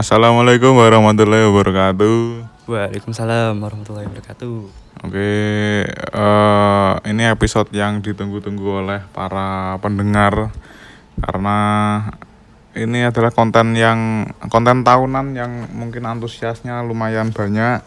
[0.00, 2.16] Assalamualaikum warahmatullahi wabarakatuh.
[2.64, 4.56] Waalaikumsalam warahmatullahi wabarakatuh.
[5.04, 5.28] Oke,
[5.92, 10.56] eh, ini episode yang ditunggu-tunggu oleh para pendengar
[11.20, 11.58] karena
[12.72, 17.84] ini adalah konten yang konten tahunan yang mungkin antusiasnya lumayan banyak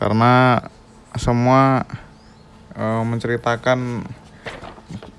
[0.00, 0.64] karena
[1.20, 1.84] semua
[2.72, 4.00] eh, menceritakan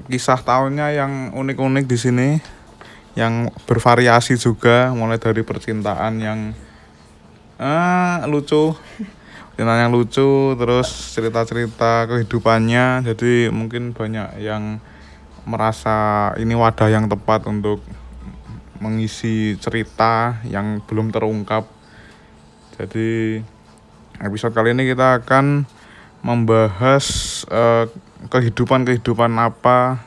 [0.10, 2.55] kisah tahunnya yang unik-unik di sini
[3.16, 6.40] yang bervariasi juga mulai dari percintaan yang
[7.56, 8.76] eh lucu.
[9.56, 13.08] Cerita yang lucu terus cerita-cerita kehidupannya.
[13.08, 14.84] Jadi mungkin banyak yang
[15.48, 17.80] merasa ini wadah yang tepat untuk
[18.84, 21.72] mengisi cerita yang belum terungkap.
[22.76, 23.40] Jadi
[24.20, 25.64] episode kali ini kita akan
[26.20, 27.06] membahas
[27.48, 27.88] eh,
[28.28, 30.04] kehidupan-kehidupan apa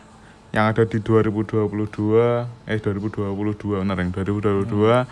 [0.53, 1.69] yang ada di 2022
[2.65, 5.05] eh 2022 benar yang 2022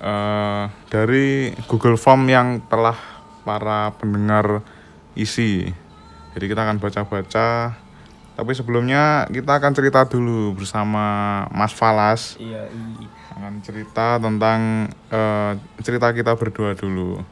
[0.00, 2.96] eh, dari Google Form yang telah
[3.44, 4.64] para pendengar
[5.14, 5.68] isi.
[6.36, 7.78] Jadi kita akan baca-baca.
[8.36, 12.36] Tapi sebelumnya kita akan cerita dulu bersama Mas Falas.
[12.36, 12.68] Iya,
[13.32, 17.24] Akan cerita tentang eh, cerita kita berdua dulu.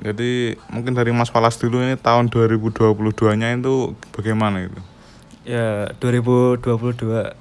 [0.00, 4.80] Jadi mungkin dari Mas Falas dulu ini tahun 2022-nya itu bagaimana itu?
[5.42, 7.32] Ya 2022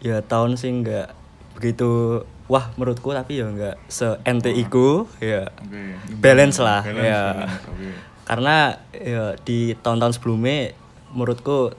[0.00, 1.08] ya tahun sih nggak
[1.56, 5.96] begitu wah menurutku tapi ya nggak se ente iku ya Oke.
[6.16, 7.88] balance lah Balance, ya balance, oke.
[8.24, 8.56] karena
[8.92, 10.76] ya di tahun-tahun sebelumnya
[11.10, 11.72] menurutku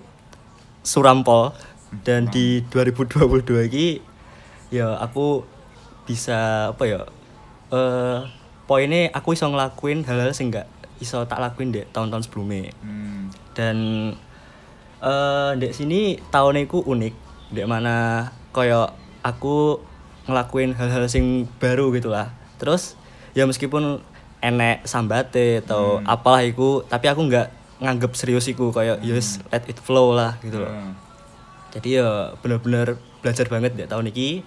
[0.82, 1.54] surampol
[2.04, 3.88] dan di 2022 ini
[4.70, 5.46] ya aku
[6.04, 7.02] bisa apa ya
[7.72, 8.20] eh
[8.66, 10.68] poinnya aku iso ngelakuin hal-hal sing nggak
[11.00, 13.30] iso tak lakuin deh tahun-tahun sebelumnya Hmm.
[13.54, 13.78] dan
[15.08, 17.16] eh di sini tahun itu unik.
[17.56, 18.92] Di mana koyo
[19.24, 19.80] aku
[20.28, 22.36] ngelakuin hal-hal sing baru gitu lah.
[22.60, 23.00] Terus
[23.32, 24.04] ya meskipun
[24.44, 27.48] enek sambate atau apalah iku tapi aku nggak
[27.82, 30.70] nganggep serius iku koyo yes let it flow lah gitu loh.
[30.70, 30.86] Ya.
[31.78, 32.10] jadi ya
[32.42, 34.42] bener-bener belajar banget di tahun ini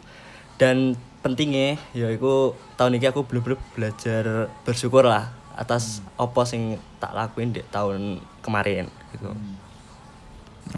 [0.59, 7.13] dan pentingnya ya iku tahun ini aku bener-bener belajar bersyukur lah atas apa sing tak
[7.13, 9.31] lakuin di tahun kemarin gitu.
[9.31, 9.70] Oke,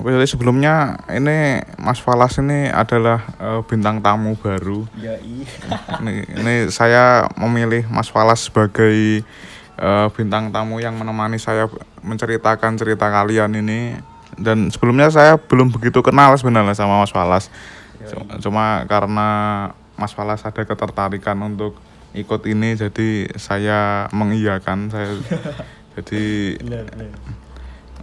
[0.01, 4.89] jadi sebelumnya ini Mas Falas ini adalah eh, bintang tamu baru.
[4.97, 5.45] ya iya
[6.01, 9.21] Ini, ini saya memilih Mas Falas sebagai
[9.77, 11.69] eh, bintang tamu yang menemani saya
[12.01, 14.01] menceritakan cerita kalian ini.
[14.33, 17.53] Dan sebelumnya saya belum begitu kenal sebenarnya sama Mas Falas.
[18.09, 19.29] Cuma, cuma karena
[20.01, 21.77] Mas Falas ada ketertarikan untuk
[22.17, 24.89] ikut ini, jadi saya mengiyakan.
[24.89, 25.21] Saya
[26.01, 27.42] jadi bener bener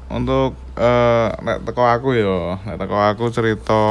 [0.10, 3.82] untuk eh nek teko aku ya nek teko aku cerita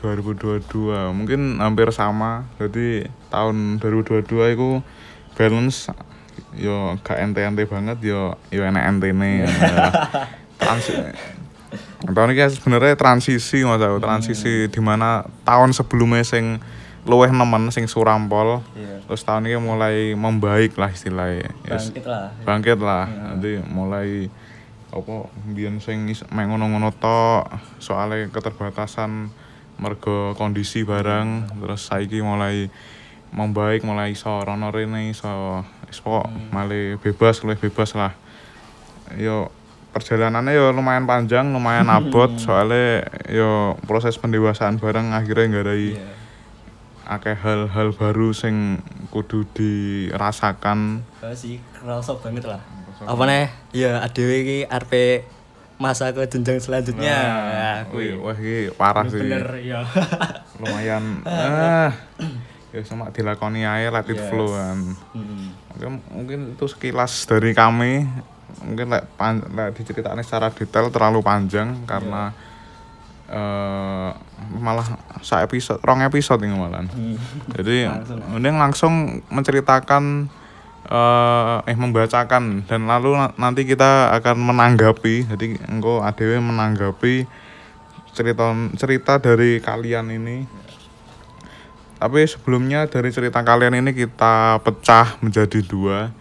[0.00, 0.64] 2022
[1.12, 2.48] mungkin hampir sama.
[2.56, 4.68] Jadi tahun 2022 itu
[5.36, 5.92] balance
[6.56, 9.44] yo gak ente-ente banget yo yo enek entene.
[10.60, 10.92] Transi
[12.06, 16.62] tahun ini sebenarnya transisi mas aku transisi di mana tahun sebelumnya sing
[17.06, 19.02] luweh nemen sing surampol Iya.
[19.06, 21.50] terus tahun ini mulai membaik lah istilahnya.
[21.66, 22.26] Bangkit lah.
[22.42, 23.04] Bangkit lah.
[23.06, 24.26] Nanti mulai
[24.94, 27.50] apa biyen sing mek ngono-ngono tok
[27.82, 29.34] soalnya keterbatasan
[29.76, 32.70] mergo kondisi barang terus saiki mulai
[33.34, 35.60] membaik mulai iso rono rene iso
[35.90, 38.14] wis pokok malih bebas luwih bebas lah.
[39.18, 39.52] Yo
[39.92, 46.08] perjalanannya yo lumayan panjang lumayan abot soalnya yo proses pendewasaan bareng akhirnya nggak Iya.
[47.06, 48.82] akeh hal-hal baru sing
[49.14, 51.06] kudu dirasakan.
[51.22, 53.44] Oh, sih kerasa banget lah apa nih?
[53.76, 54.92] ya adewe iki arep
[55.76, 57.04] masa ke jenjang selanjutnya.
[57.12, 59.20] Ya, aku wih, wah ini parah sih.
[59.20, 59.84] Bener ya
[60.60, 61.20] lumayan.
[61.28, 61.92] Ah.
[62.72, 64.28] Ya sama dilakoni aja let it Yes.
[64.32, 64.96] flow kan.
[65.12, 65.52] Hmm.
[65.76, 68.08] mungkin, mungkin itu sekilas dari kami.
[68.64, 72.32] Mungkin lek pan, lek diceritakan secara detail terlalu panjang karena
[73.26, 74.10] eh
[74.56, 74.86] malah
[75.20, 76.86] sa episode rong episode ini malah.
[76.86, 77.18] Hmm.
[77.52, 77.90] jadi
[78.32, 80.30] mending langsung menceritakan
[80.86, 82.62] eh eh membacakan.
[82.70, 85.26] Dan lalu na- nanti kita akan menanggapi.
[85.26, 87.26] Jadi engkau adewe menanggapi
[88.14, 90.46] cerita cerita dari kalian ini.
[91.96, 96.12] Tapi sebelumnya dari cerita kalian ini kita pecah menjadi dua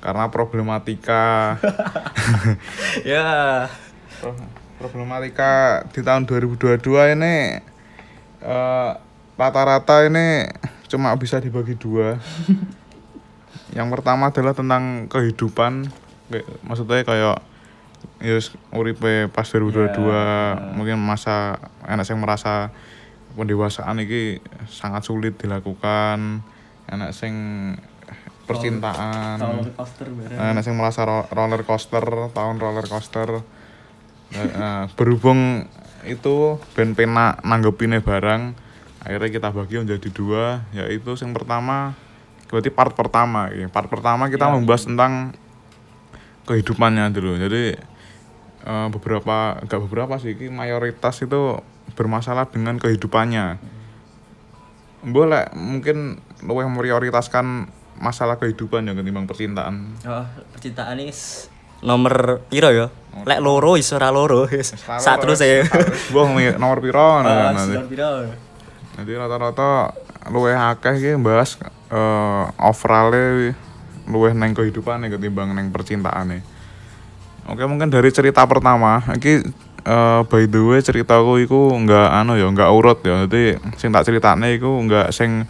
[0.00, 1.56] karena problematika.
[3.04, 3.68] Ya.
[4.18, 4.34] Pro-
[4.78, 7.58] problematika di tahun 2022 ini
[8.42, 8.90] eh,
[9.34, 10.46] rata-rata ini
[10.88, 12.16] cuma bisa dibagi dua
[13.76, 15.88] yang pertama adalah tentang kehidupan.
[16.64, 17.40] Maksudnya kayak
[18.22, 19.94] ya wis uripe pas 2022
[20.78, 22.70] mungkin masa enak yang merasa
[23.34, 24.38] pendewasaan ini
[24.70, 26.42] sangat sulit dilakukan
[26.86, 27.34] enak sing
[28.46, 30.38] percintaan roller coaster bareng.
[30.38, 33.44] enak sing merasa ro- roller coaster tahun roller coaster.
[34.28, 35.64] Eh, eh, berhubung
[36.04, 38.52] itu ben penak nanggepinnya barang
[39.02, 41.96] akhirnya kita bagi menjadi dua yaitu yang pertama
[42.48, 43.68] berarti part pertama ya.
[43.68, 45.36] part pertama kita membahas tentang
[46.44, 47.36] kehidupannya dulu.
[47.36, 47.76] Jadi
[48.64, 51.60] eh, beberapa enggak beberapa sih ini mayoritas itu
[51.92, 53.60] bermasalah dengan kehidupannya.
[55.04, 57.68] Boleh mungkin lu yang prioritaskan
[57.98, 59.94] masalah kehidupan ya ketimbang percintaan.
[60.02, 62.86] Oh, percintaan ini s- nomor piro ya?
[63.22, 65.62] Lek loro iso ora loro wis sak terus ya.
[66.10, 67.74] Boh nomor piro Ah, nah, nanti.
[69.14, 69.94] rata-rata
[70.30, 71.54] luwih akeh iki bahas
[71.88, 73.08] eh overall
[74.08, 76.40] luwih neng kehidupan ketimbang neng percintaane.
[77.48, 79.40] Oke mungkin dari cerita pertama, iki
[79.88, 83.24] eh by the way ceritaku iku enggak anu ya, enggak urut ya.
[83.24, 85.48] Jadi sing tak ceritane iku enggak sing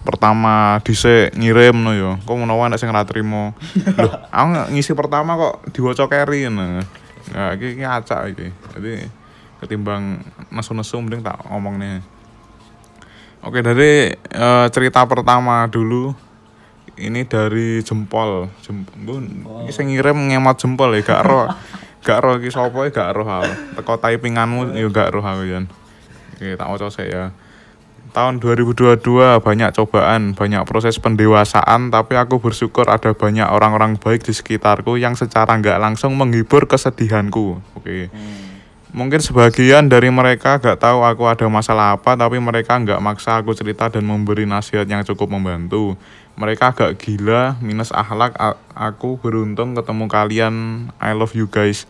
[0.00, 2.16] pertama dhisik ngirim no ya.
[2.24, 3.56] Kok menawa nek sing ora trimo.
[4.00, 6.84] Loh, aku nggak ngisi pertama kok diwaca carry ngono.
[7.32, 8.48] Nah, iki iki acak iki.
[8.76, 8.92] Jadi
[9.60, 12.00] ketimbang nesu-nesu mending tak ngomong nih.
[13.40, 16.12] Oke dari eh, cerita pertama dulu.
[17.00, 18.52] Ini dari jempol.
[18.60, 19.24] Jempol
[19.64, 21.48] ini sing ngirim ngemot jempol ya gak roh.
[22.04, 23.52] Gak roh sapa ya gak roh aku.
[23.80, 25.64] Teko typinganmu ya gak roh aku Yan.
[26.36, 27.32] Oke tak waca sik ya.
[28.10, 29.00] Tahun 2022
[29.40, 35.14] banyak cobaan banyak proses pendewasaan tapi aku bersyukur ada banyak orang-orang baik di sekitarku yang
[35.14, 37.62] secara nggak langsung menghibur kesedihanku.
[37.78, 38.12] Oke
[38.90, 43.54] Mungkin sebagian dari mereka gak tahu aku ada masalah apa, tapi mereka nggak maksa aku
[43.54, 45.94] cerita dan memberi nasihat yang cukup membantu.
[46.34, 48.34] Mereka agak gila, minus akhlak.
[48.74, 50.54] Aku beruntung ketemu kalian.
[50.98, 51.86] I love you guys.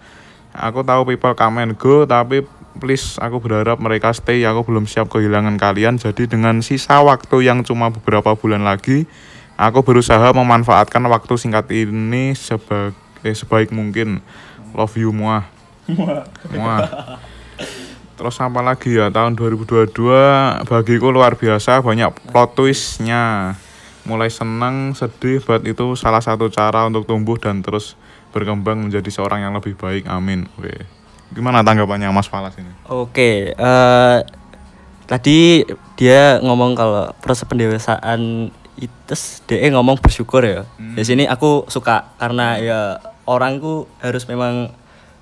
[0.53, 2.45] Aku tahu people come and go, tapi
[2.77, 4.45] please aku berharap mereka stay.
[4.45, 5.97] Aku belum siap kehilangan kalian.
[5.97, 9.09] Jadi dengan sisa waktu yang cuma beberapa bulan lagi,
[9.57, 12.93] aku berusaha memanfaatkan waktu singkat ini sebagai
[13.25, 14.21] eh, sebaik mungkin.
[14.77, 15.60] Love you muah.
[16.55, 17.17] Wah.
[18.21, 19.09] Terus apa lagi ya?
[19.09, 19.97] Tahun 2022
[20.69, 23.57] bagiku luar biasa banyak plot twistnya.
[24.05, 27.97] Mulai senang sedih buat itu salah satu cara untuk tumbuh dan terus
[28.31, 30.05] berkembang menjadi seorang yang lebih baik.
[30.09, 30.49] Amin.
[30.57, 30.85] Oke.
[31.31, 32.71] Gimana tanggapannya Mas Falas ini?
[32.91, 34.19] Oke, eh
[35.07, 35.63] tadi
[35.95, 38.51] dia ngomong kalau proses pendewasaan
[38.81, 39.15] itu
[39.47, 40.67] dia ngomong bersyukur ya.
[40.77, 42.81] Di sini aku suka karena ya
[43.31, 44.75] orang ku harus memang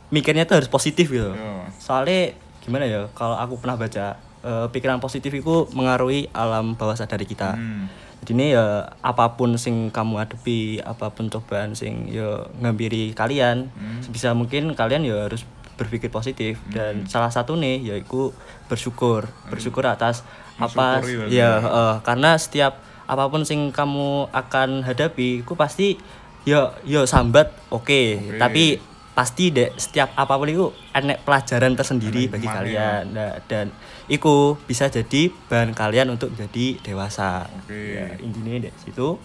[0.09, 1.33] mikirnya tuh harus positif gitu.
[1.33, 1.53] Yo.
[1.81, 3.09] Soalnya gimana ya?
[3.13, 7.57] Kalau aku pernah baca eh, pikiran positif itu mengaruhi alam bawah sadar kita.
[7.57, 7.89] Hmm.
[8.19, 13.71] Jadi ini ya apa pun sing kamu hadapi, apa pun cobaan sing ya ngampiri kalian,
[14.03, 15.47] sebisa mungkin kalian ya harus
[15.79, 18.35] berpikir positif dan salah satu nih yaitu
[18.67, 20.27] bersyukur, bersyukur atas
[20.59, 20.99] apa
[21.31, 25.95] ya eh, karena setiap apa pun sing kamu akan hadapi, itu pasti
[26.43, 27.81] ya ya sambat oke,
[28.19, 28.37] Oke.
[28.37, 28.83] tapi
[29.19, 33.75] pasti deh setiap apa pun itu enek pelajaran tersendiri Enek bagi kalian Nah, dan
[34.07, 37.99] itu bisa jadi bahan kalian untuk menjadi dewasa Oke.
[37.99, 39.19] ya, intinya dari situ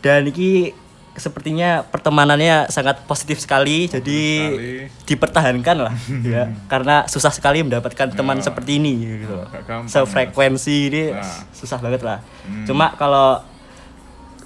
[0.00, 0.72] dan ini
[1.14, 4.72] sepertinya pertemanannya sangat positif sekali jadi sekali.
[5.04, 5.94] dipertahankan lah
[6.26, 8.42] ya karena susah sekali mendapatkan teman Ya.
[8.42, 11.22] seperti ini gitu Gak gampang, sefrekuensi ini Nah.
[11.52, 12.64] susah banget lah Hmm.
[12.64, 13.44] cuma kalau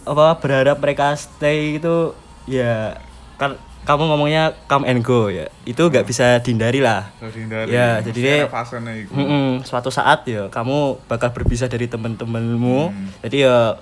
[0.05, 2.13] apa berharap mereka stay itu
[2.45, 2.99] ya
[3.37, 3.55] kan
[3.89, 7.73] kamu ngomongnya come and go ya itu nggak bisa dihindari lah Bisa dihindari.
[7.73, 9.17] Ya, jadi iku.
[9.17, 12.93] Mm-mm, suatu saat ya kamu bakal berpisah dari teman-temanmu.
[12.93, 13.09] Hmm.
[13.25, 13.81] Jadi ya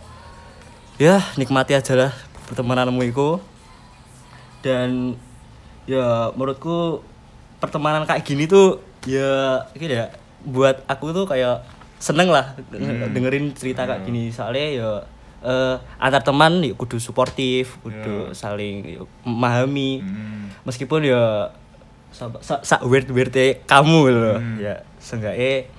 [0.96, 2.12] ya nikmati aja lah
[2.46, 3.42] pertemananmu itu.
[4.62, 5.18] Dan
[5.90, 7.02] ya menurutku
[7.58, 10.14] pertemanan kayak gini tuh ya gini ya
[10.46, 11.66] buat aku tuh kayak
[11.98, 13.10] seneng lah Hmm.
[13.10, 14.90] dengerin cerita kayak gini soalnya ya
[15.46, 20.50] eh, antar teman ya kudu suportif, kudu saling ya, memahami Hmm.
[20.62, 21.54] meskipun ya
[22.10, 23.30] sak sa, sa weird weird
[23.64, 24.58] kamu loh Hmm.
[24.58, 25.70] ya seenggaknya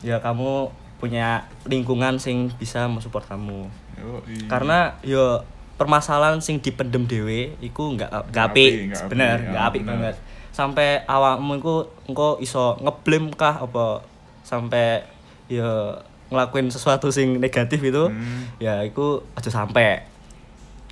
[0.00, 3.66] ya kamu punya lingkungan sing bisa mensupport kamu
[3.96, 4.46] Yoi.
[4.46, 5.42] karena ya
[5.76, 8.72] permasalahan sing dipendem dewe iku nggak nggak apik
[9.08, 9.92] bener nggak ya, apik bener.
[9.92, 10.16] banget
[10.52, 11.74] sampai awakmu iku
[12.06, 14.00] engko iso ngeblame kah apa
[14.40, 15.04] sampai
[15.48, 18.50] ya ngelakuin sesuatu sing negatif itu Hmm.
[18.58, 20.02] ya iku aja sampai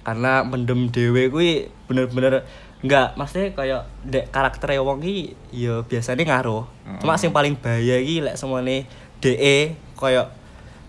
[0.04, 1.50] karena mendem dewe kuwi
[1.86, 2.44] bener-bener
[2.84, 6.68] enggak maksudnya kayak dek karakter wong ki ya biasanya ngaruh.
[7.00, 8.84] Cuma sing paling bahaya iki lek semuanya
[9.18, 10.28] DE kayak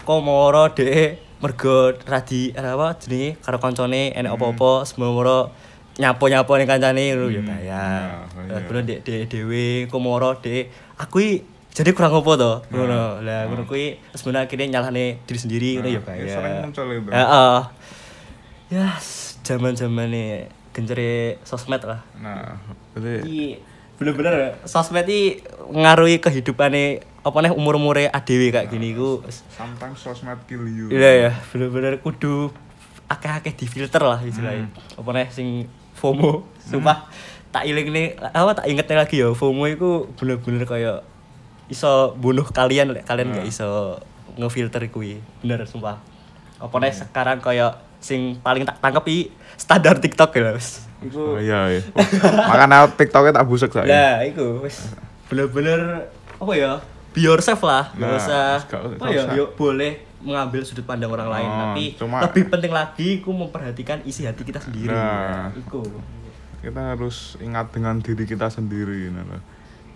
[0.03, 5.51] komoro DE mergo radi apa jenenge karo koncone enek apa-apa semoro
[5.95, 7.83] nyapo-nyapo ning kancane lho ya Hmm, ya, bahaya.
[8.35, 10.67] Terus bener dek dek dhewe komoro dek
[10.99, 11.39] aku
[11.75, 13.19] jadi kurang apa to ngono.
[13.19, 16.13] Lah ngono kuwi sebenarnya akhirnya nyalahne diri sendiri ngono ya Nah, Pak.
[16.15, 16.33] Ya ya.
[16.33, 17.09] sering muncul itu.
[17.11, 17.57] Heeh.
[18.65, 18.87] ya
[19.43, 20.29] zaman-zaman nih
[20.71, 22.01] gencere sosmed lah.
[22.17, 22.57] Nah,
[22.95, 23.59] Iki
[23.95, 29.19] bener-bener sosmed iki ngaruhi kehidupane apa nih umur-umure adewe kayak gini ku.
[29.51, 30.87] Sometimes sosmed kill you.
[30.89, 32.49] iya ya bener-bener kudu
[33.05, 34.65] akeh-akeh difilter lah istilahnya.
[34.65, 34.99] Hmm.
[35.03, 35.47] apa nih sing
[35.93, 37.05] FOMO sumpah
[37.51, 41.05] tak iling nih apa tak inget lagi ya FOMO itu bener-bener kayak
[41.67, 43.37] iso bunuh kalian lek kalian Hmm.
[43.37, 43.97] gak iso
[44.35, 45.97] ngefilter kuwi bener sumpah
[46.55, 49.17] apa nih sekarang kayak sing paling tak tangkep i
[49.55, 50.85] standar TikTok ya Mas.
[51.11, 51.81] Oh, iya, iya.
[52.49, 53.85] Makanya TikToknya tak busuk saya.
[53.85, 54.89] Nah, itu wis
[55.25, 56.77] bener-bener apa ya?
[57.11, 59.21] Be yourself lah, nggak Nah, usah gak- apa gak ya?
[59.21, 59.33] usah.
[59.33, 64.01] Yuk boleh mengambil sudut pandang orang lain, Oh, tapi cuma- lebih penting lagi ku memperhatikan
[64.03, 64.91] isi hati kita sendiri.
[64.91, 65.49] Nah.
[65.51, 65.81] Iku.
[66.59, 69.41] kita harus ingat dengan diri kita sendiri nah, loh.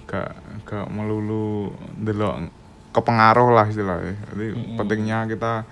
[0.10, 0.34] Gak
[0.66, 2.50] gak melulu delok
[2.89, 5.70] kepengaruh lah istilahnya jadi pentingnya kita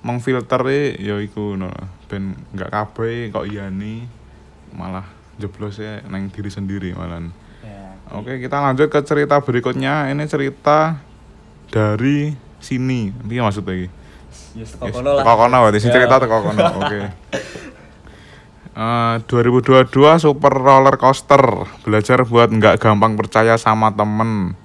[0.00, 0.62] mengfilter
[0.96, 1.68] ya iku no
[2.06, 4.06] ben gak kabeh kok iyani
[4.70, 5.04] malah
[5.36, 7.18] jeblosnya neng diri sendiri malah
[7.60, 7.92] Ya.
[8.08, 10.96] oke kita lanjut ke cerita berikutnya ini cerita
[11.68, 13.88] dari sini ini maksudnya iki
[14.50, 15.22] Ya teko Yes, kono lah.
[15.22, 15.92] teko kono berarti Ya.
[15.92, 16.64] cerita teko kono.
[16.80, 16.98] Oke.
[18.80, 21.42] Eh, 2022 super roller coaster
[21.82, 24.56] belajar buat nggak gampang percaya sama temen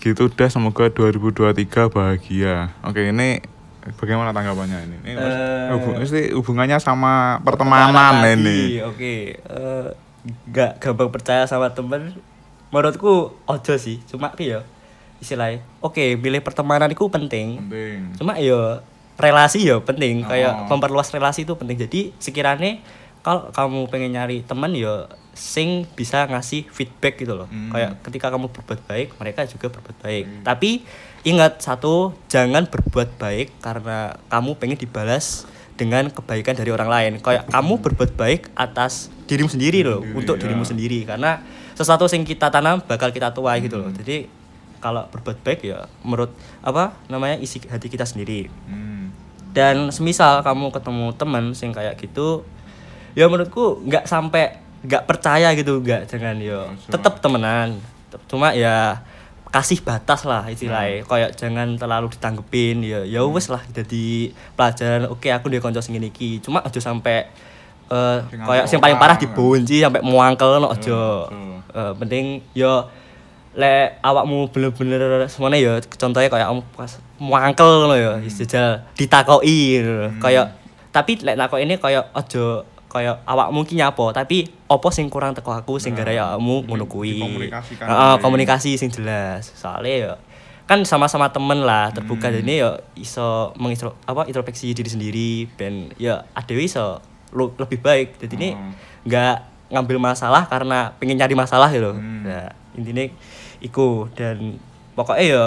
[0.00, 1.52] gitu deh semoga 2023
[1.88, 3.44] bahagia oke ini
[3.96, 9.86] bagaimana tanggapannya ini ini Eh, hubung- mesti hubungannya sama pertemanan ini Oke, eh,
[10.24, 12.16] nggak gampang percaya sama temen.
[12.68, 14.64] Menurutku ojo sih, cuma ki ya
[15.20, 15.60] istilahnya.
[15.78, 17.60] Oke, pilih pertemanan itu penting.
[17.60, 18.80] penting cuma yo
[19.14, 20.26] relasi yo penting Oh.
[20.26, 22.80] kayak memperluas relasi itu penting jadi sekiranya
[23.24, 27.48] kalau kamu pengen nyari teman yo sing bisa ngasih feedback gitu loh.
[27.50, 27.72] Hmm.
[27.72, 30.24] kayak ketika kamu berbuat baik mereka juga berbuat baik.
[30.46, 30.84] Tapi
[31.26, 37.12] ingat satu jangan berbuat baik karena kamu pengen dibalas dengan kebaikan dari orang lain.
[37.18, 40.46] Kayak kamu berbuat baik atas dirimu sendiri loh untuk ya.
[40.46, 41.02] dirimu sendiri.
[41.02, 41.42] Karena
[41.74, 43.90] sesuatu yang kita tanam bakal kita tuai gitu loh.
[43.90, 44.28] Jadi
[44.78, 48.52] kalau berbuat baik ya menurut apa namanya isi hati kita sendiri.
[48.68, 48.92] Hmm.
[49.54, 52.42] dan semisal kamu ketemu teman sing kayak gitu
[53.14, 56.68] ya menurutku nggak sampai nggak percaya gitu nggak jangan yo.
[56.84, 57.68] Cuma- tetap temenan.
[58.28, 59.00] Cuma ya
[59.50, 61.06] kasih batas lah istilahnya.
[61.06, 65.96] Kayak jangan terlalu ditanggepin ya ya wes lah jadi pelajaran oke aku dia konco sing
[65.96, 66.42] ngene iki.
[66.42, 67.30] Cuma aja sampai
[67.84, 71.28] Sing kayak sing paling parah dibunci sampai muangkel no aja.
[71.74, 72.86] Eh, penting yo
[73.54, 79.94] le awakmu bener-bener semuanya ya contohnya kayak kamu pas muangkel ngono ya jajal ditakoki ngono
[79.94, 80.08] lho.
[80.18, 80.46] kayak
[80.90, 85.50] tapi lek takok ini kayak aja kayak awakmu ki nyapa tapi opo sing kurang teko
[85.50, 87.50] aku sing gara awakmu ngono kuwi Heeh,
[87.82, 88.22] dulu.
[88.22, 90.12] komunikasi sing jelas soalnya ya
[90.64, 92.40] kan sama-sama temen lah terbuka Hmm.
[92.40, 98.16] ini ya iso mengistro apa introspeksi diri sendiri ben ya adewe iso lu- lebih baik
[98.16, 98.72] jadi ini Hmm.
[99.04, 99.36] nggak
[99.68, 102.22] ngambil masalah karena pengen nyari masalah gitu Hmm.
[102.22, 103.04] nah intinya
[103.58, 104.56] iku dan
[104.94, 105.44] pokoknya ya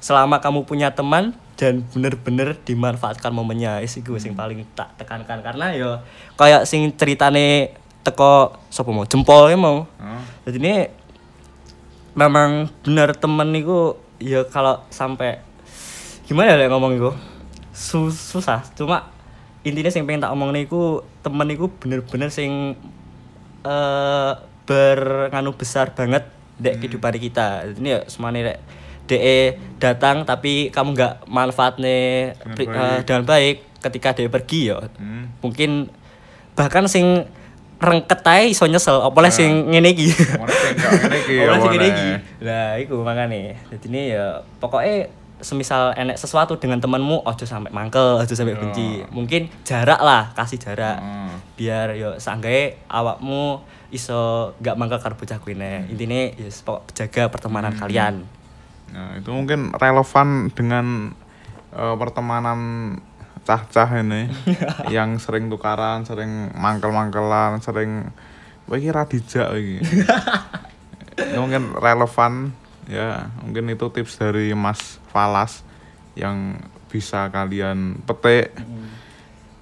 [0.00, 3.82] selama kamu punya teman dan bener-bener dimanfaatkan momennya.
[3.82, 5.40] Is iku sing paling tak tekankan.
[5.40, 5.90] Karena ya
[6.34, 9.88] kayak sing ceritane teko sapa mau jempol mau.
[9.88, 10.22] Oh.
[10.44, 10.74] jadi ini
[12.14, 15.42] memang benar temen niku ya kalau sampai
[16.28, 17.10] gimana ya ngomong itu
[17.74, 18.62] susah.
[18.76, 19.10] Cuma
[19.64, 22.76] intinya sing pengen tak omong niku temen niku bener-bener sing
[23.64, 24.32] eh
[24.64, 26.28] bernganu besar banget
[26.60, 27.72] dek kehidupan kita.
[27.80, 32.80] Ini ya semuanya dek de datang tapi kamu nggak manfaatnya Dengan pri- baik.
[32.80, 35.28] eh, dengan baik ketika dia pergi ya Hmm.
[35.38, 35.92] mungkin
[36.52, 37.28] bahkan sing
[37.76, 39.28] rengket ae iso nyesel apa Nah.
[39.28, 40.48] sing ngene iki Apa
[41.60, 41.90] sing ngene nih?
[41.90, 42.10] iki?
[42.40, 43.60] Lah iku makane.
[43.68, 49.04] Jadi ini ya pokoknya semisal enek sesuatu dengan temanmu ojo sampai mangkel ojo sampai benci.
[49.10, 50.96] Mungkin jarak lah kasih jarak.
[50.96, 51.32] Heeh.
[51.54, 54.18] biar yo sanggae awakmu iso
[54.58, 58.26] gak mangkel karo bocah kuwi nek intine ya pokok jaga pertemanan kalian
[58.94, 61.10] Nah, itu mungkin relevan dengan
[61.74, 62.60] eh, pertemanan
[63.44, 64.30] cah-cah ini
[64.94, 68.14] yang sering tukaran, sering mangkel-mangkelan, sering
[68.70, 69.82] wah iki radijak iki.
[71.18, 72.54] ya, mungkin relevan
[72.88, 75.66] ya, mungkin itu tips dari Mas Falas
[76.14, 78.54] yang bisa kalian petik.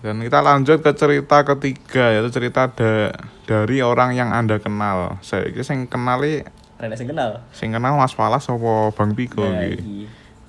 [0.02, 3.14] Dan kita lanjut ke cerita ketiga yaitu cerita da-
[3.46, 5.18] dari orang yang Anda kenal.
[5.22, 6.42] Saya ini sing kenali
[6.82, 9.78] Rene sing kenal sing kenal Mas Falas apa Bang Piko Nah, iki.
[9.78, 10.00] iki.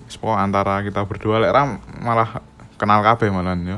[0.09, 2.41] Sepo antara kita berdua lek Ram malah
[2.75, 3.77] kenal kabeh malahan ya.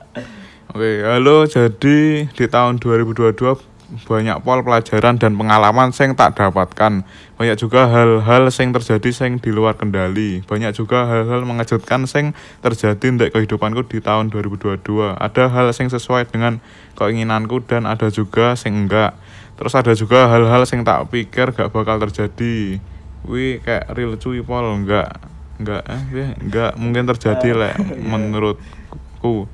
[0.74, 1.46] Oke, halo.
[1.46, 3.38] Jadi di tahun 2022
[3.86, 7.06] banyak pol pelajaran dan pengalaman sing tak dapatkan.
[7.38, 10.42] Banyak juga hal-hal sing terjadi sing di luar kendali.
[10.42, 12.34] Banyak juga hal-hal mengejutkan sing
[12.66, 14.82] terjadi di kehidupanku di tahun 2022.
[15.14, 16.58] Ada hal sing sesuai dengan
[16.98, 19.14] keinginanku dan ada juga sing enggak.
[19.54, 22.82] Terus ada juga hal-hal sing tak pikir gak bakal terjadi.
[23.26, 25.18] Wih kayak real cuy pol enggak
[25.56, 27.72] enggak eh enggak mungkin terjadi lah
[28.10, 29.48] menurutku.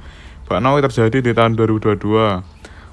[0.49, 2.52] Bakno terjadi di tahun 2022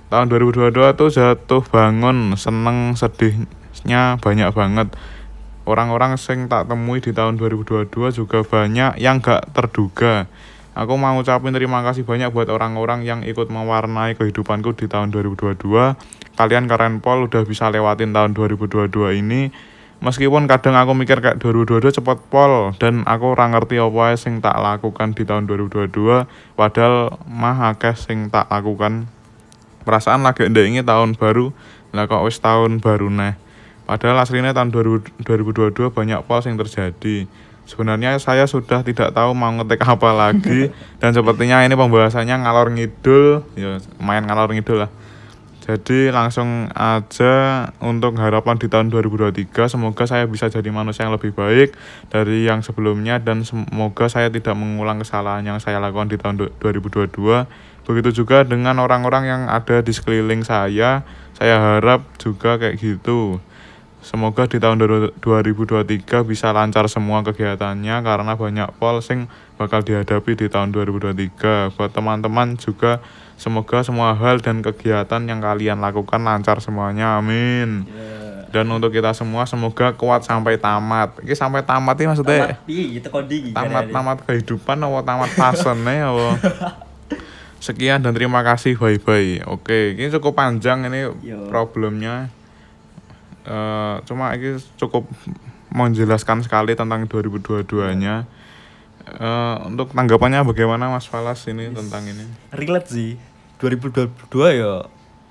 [0.09, 4.89] tahun 2022 tuh jatuh bangun seneng sedihnya banyak banget.
[5.69, 10.25] Orang-orang sing tak temui di tahun 2022 juga banyak yang gak terduga.
[10.73, 15.61] Aku mau ucapin terima kasih banyak buat orang-orang yang ikut mewarnai kehidupanku di tahun 2022
[16.39, 19.51] kalian keren pol udah bisa lewatin tahun 2022 ini.
[19.99, 24.55] Meskipun kadang aku mikir kayak 2022 cepet pol dan aku ora ngerti apa sing tak
[24.55, 29.11] lakukan di tahun 2022 padahal mah akeh sing tak lakukan
[29.89, 31.49] perasaan lagi ini tahun baru.
[31.89, 33.33] Lah kok wis tahun baru neh.
[33.89, 37.25] Padahal aslinya tahun 2000 2022 banyak pol yang terjadi.
[37.65, 40.69] Sebenarnya saya sudah tidak tahu mau ngetik apa lagi.
[41.01, 43.41] Dan sepertinya ini pembahasannya ngalor ngidul.
[43.57, 44.93] Ya main ngalor ngidul lah.
[45.69, 47.33] Jadi langsung aja
[47.77, 51.77] untuk harapan di tahun 2023 semoga saya bisa jadi manusia yang lebih baik
[52.09, 57.13] dari yang sebelumnya dan semoga saya tidak mengulang kesalahan yang saya lakukan di tahun 2022
[57.89, 61.01] Begitu juga dengan orang-orang yang ada di sekeliling saya,
[61.33, 63.41] saya harap juga kayak gitu.
[64.05, 64.77] Semoga di tahun
[65.17, 65.17] 2023
[66.21, 69.25] bisa lancar semua kegiatannya karena banyak polsing
[69.57, 71.73] bakal dihadapi di tahun 2023.
[71.73, 73.01] Buat teman-teman juga
[73.41, 77.17] semoga semua hal dan kegiatan yang kalian lakukan lancar semuanya.
[77.17, 77.89] Amin.
[77.89, 78.53] Yeah.
[78.53, 81.25] Dan untuk kita semua semoga kuat sampai tamat.
[81.25, 83.01] Ini sampai tamat ini maksudnya tamat, iya,
[83.57, 86.09] tamat tamat kehidupan atau tamat pasene ya
[87.59, 88.79] sekian dan terima kasih.
[88.79, 91.47] Bye bye oke ini cukup panjang ini Yo.
[91.51, 92.31] problemnya.
[93.47, 95.07] Uh, cuma ini cukup
[95.69, 97.65] menjelaskan sekali tentang 2022
[97.97, 98.27] nya
[99.17, 101.77] uh, untuk tanggapannya bagaimana Mas Falas ini yes.
[101.77, 102.25] tentang ini?
[102.53, 103.11] Relate sih.
[103.59, 104.87] 2022 ya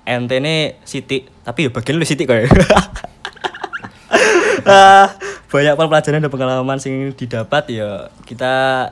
[0.09, 1.29] ente ini Siti.
[1.45, 2.49] Tapi ya bagian lu Siti kayak
[4.65, 5.07] uh,
[5.51, 8.09] banyak pelajaran dan pengalaman sing didapat ya.
[8.25, 8.85] Kita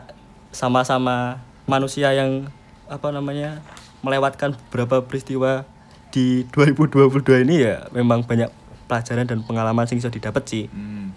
[0.53, 2.47] sama-sama manusia yang
[2.87, 3.59] apa namanya
[4.01, 5.67] melewatkan beberapa peristiwa
[6.11, 8.47] di 2022 ini ya memang banyak
[8.87, 10.65] pelajaran dan pengalaman sing bisa didapat sih.
[10.71, 11.11] Hmm.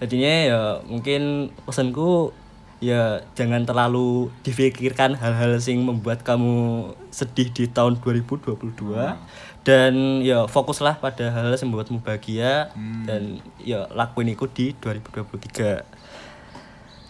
[0.00, 2.32] Jadinya ya mungkin pesanku
[2.78, 9.18] ya jangan terlalu difikirkan hal-hal sing membuat kamu sedih di tahun 2022 hmm.
[9.66, 13.02] dan ya fokuslah pada hal-hal yang membuatmu bahagia hmm.
[13.02, 15.82] dan ya lakuin itu di 2023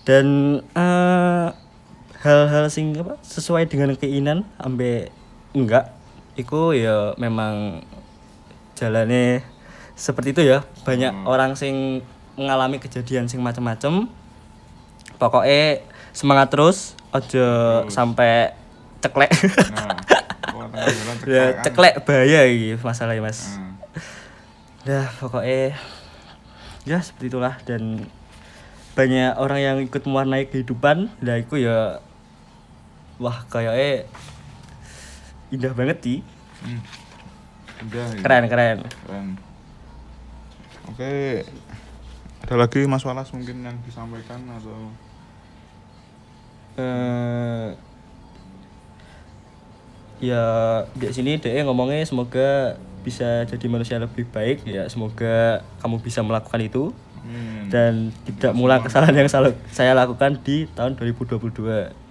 [0.08, 0.26] dan
[0.72, 1.52] uh,
[2.22, 5.14] hal-hal sing apa sesuai dengan keinginan ambe
[5.54, 5.94] enggak
[6.34, 7.82] itu ya memang
[8.78, 9.42] jalannya
[9.98, 10.62] seperti itu ya.
[10.86, 11.26] Banyak hmm.
[11.26, 12.06] orang sing
[12.38, 14.06] mengalami kejadian sing macam-macam
[15.18, 15.82] pokoknya
[16.14, 18.54] semangat terus aja sampai
[19.02, 19.30] ceklek.
[20.78, 21.64] Nah, ceklek, ya, kan.
[21.66, 23.58] ceklek bahaya gitu masalahnya mas.
[23.58, 23.74] Hmm.
[24.86, 25.74] dah pokoknya
[26.86, 27.58] ya seperti itulah.
[27.66, 28.06] Dan
[28.94, 31.10] banyak orang yang ikut mewarnai kehidupan.
[31.18, 31.98] Lah itu ya
[33.18, 34.06] wah kayaknya
[35.50, 36.18] indah banget sih.
[36.62, 36.82] Hmm.
[37.86, 38.78] indah keren keren.
[38.86, 39.26] Keren.
[40.90, 41.44] Oke.
[42.46, 44.90] Ada lagi mas Walas mungkin yang disampaikan atau?
[46.78, 47.74] Uh,
[50.22, 50.42] ya
[50.94, 54.62] di sini dia ngomongnya semoga bisa jadi manusia lebih baik.
[54.64, 56.94] Ya semoga kamu bisa melakukan itu.
[57.18, 57.68] Hmm.
[57.68, 59.28] dan tidak mengulang kesalahan yang
[59.68, 62.07] saya lakukan di tahun 2022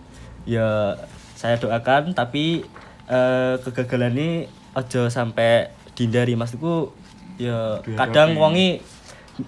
[0.48, 0.96] ya
[1.36, 2.64] saya doakan tapi
[3.12, 4.30] uh, kegagalan ini
[4.74, 6.96] ojo sampai dihindari maksudku
[7.38, 8.82] ya kadang wongi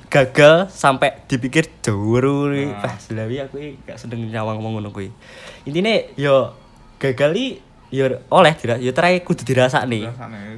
[0.09, 2.21] gagal sampai dipikir jauh
[2.53, 2.93] nih nah.
[3.01, 3.57] selawi aku
[3.89, 5.09] gak sedang nyawang ngomong ngono kuwi
[5.65, 7.47] intine yo ya gagal i
[7.89, 10.05] ya oleh tidak ya terakhir kudu dirasa nih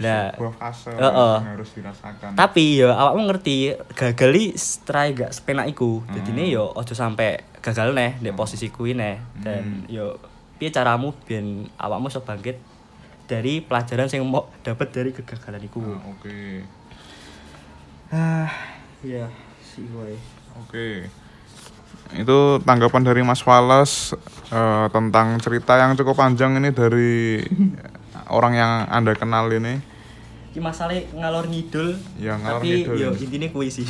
[0.04, 1.36] nah fase uh, uh.
[1.40, 4.46] harus dirasakan tapi ya awakmu ngerti gagal i
[4.84, 6.12] terakhir gak sepenak iku hmm.
[6.12, 9.88] jadi nih yo ojo sampai gagal nih di posisiku ini dan hmm.
[9.88, 10.20] yo
[10.62, 11.42] piye caramu biar
[11.82, 12.62] awakmu iso bangkit
[13.26, 16.54] dari pelajaran yang mau dapat dari kegagalan itu ah, oke okay.
[18.14, 18.52] ah
[19.02, 19.26] ya
[19.72, 20.20] si Oke.
[20.68, 20.96] Okay.
[22.20, 24.12] Itu tanggapan dari Mas Wallace
[24.52, 27.40] uh, tentang cerita yang cukup panjang ini dari
[28.28, 29.80] orang yang Anda kenal ini.
[30.52, 31.96] Ki masalah ngalor ngidul.
[32.20, 32.96] Ya, ngalor tapi ngidul.
[33.00, 33.88] yo intine kuwi sih.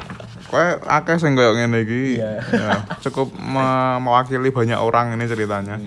[0.50, 2.18] Kowe akeh sing koyo ngene iki.
[2.18, 2.42] Yeah.
[2.50, 2.70] Ya,
[3.06, 5.78] cukup me mewakili banyak orang ini ceritanya.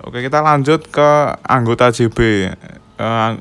[0.00, 1.10] Oke, kita lanjut ke
[1.44, 2.18] anggota JB.
[3.00, 3.36] Uh,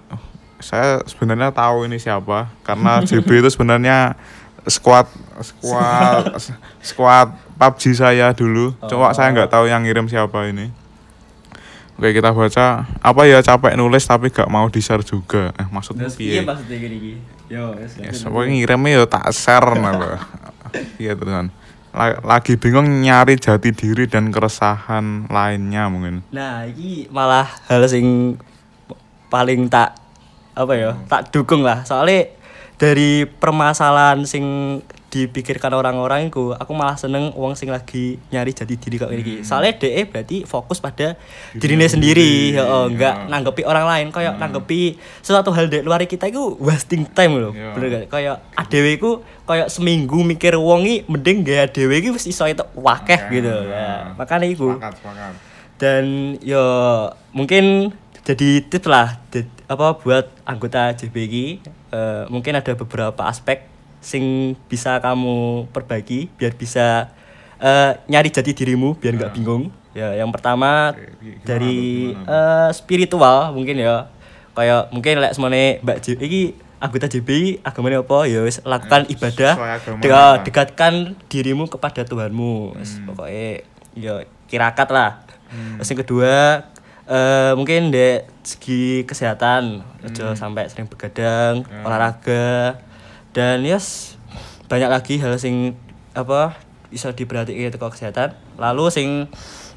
[0.60, 4.19] saya sebenarnya tahu ini siapa karena JB itu sebenarnya
[4.67, 5.08] squad
[5.39, 6.36] squad
[6.89, 8.76] squad PUBG saya dulu.
[8.88, 10.72] Cuma saya nggak tahu yang ngirim siapa ini.
[12.00, 15.52] Oke kita baca apa ya capek nulis tapi gak mau di share juga.
[15.60, 16.39] Eh maksudnya piye?
[16.39, 17.13] piye maksudnya gini iki?
[17.52, 18.00] Yo, wes.
[18.00, 20.15] Ya pokoknya ngirimnya ya tak share nah
[20.95, 21.52] Iya teman.
[21.89, 26.21] La- Lagi bingung nyari jati diri dan keresahan lainnya mungkin.
[26.30, 28.38] Nah, iki malah hal sing
[29.30, 29.97] paling tak
[30.54, 30.91] apa ya?
[31.10, 31.82] Tak dukung lah.
[31.86, 32.30] Soalnya
[32.78, 39.02] dari permasalahan sing dipikirkan orang-orang itu, aku malah seneng uang sing lagi nyari jati diri
[39.02, 39.41] kayak gini.
[39.41, 41.17] Soalnya DE berarti fokus pada
[41.58, 46.56] dirinya sendiri, ya enggak nanggepi orang lain, kayak nanggepi sesuatu hal di luar kita itu
[46.62, 47.54] wasting time loh.
[47.58, 47.74] Iya.
[47.74, 48.04] Bener gak?
[48.13, 49.12] Kayak adewe iku
[49.50, 53.56] kayak seminggu mikir wong iki mending gaya adewe iki wis iso itu wakeh gitu.
[53.65, 55.34] Ya, makanya iku sepakat.
[55.82, 56.62] dan yo
[57.34, 59.17] mungkin jadi tips lah
[59.65, 63.65] apa buat anggota JBG eh, mungkin ada beberapa aspek
[64.00, 64.24] sing
[64.66, 65.38] bisa kamu
[65.70, 67.12] perbaiki biar bisa
[67.58, 69.70] eh, nyari jati dirimu biar nggak bingung.
[69.92, 71.78] Ya yang pertama Oke, gimana dari
[72.10, 74.08] gimana eh, spiritual mungkin ya.
[74.52, 76.42] Kayak mungkin lek semene Mbak J iki
[76.78, 78.24] anggota JBI agamanya apa?
[78.24, 79.54] Ya wis lakukan Ya, ibadah
[79.98, 80.36] de- lah.
[80.42, 80.94] dekatkan
[81.28, 82.74] dirimu kepada Tuhanmu.
[82.74, 83.06] Hmm.
[83.06, 84.14] pokoknya ya
[84.46, 85.24] kirakat lah.
[85.76, 86.34] Terus yang kedua
[87.06, 91.84] eh, mungkin dari segi kesehatan aja sampai sering begadang Hmm.
[91.84, 92.78] Olahraga
[93.32, 94.18] dan yes
[94.65, 95.74] banyak lagi hal sing
[96.12, 99.10] apa bisa diperhatikan ke kesehatan lalu sing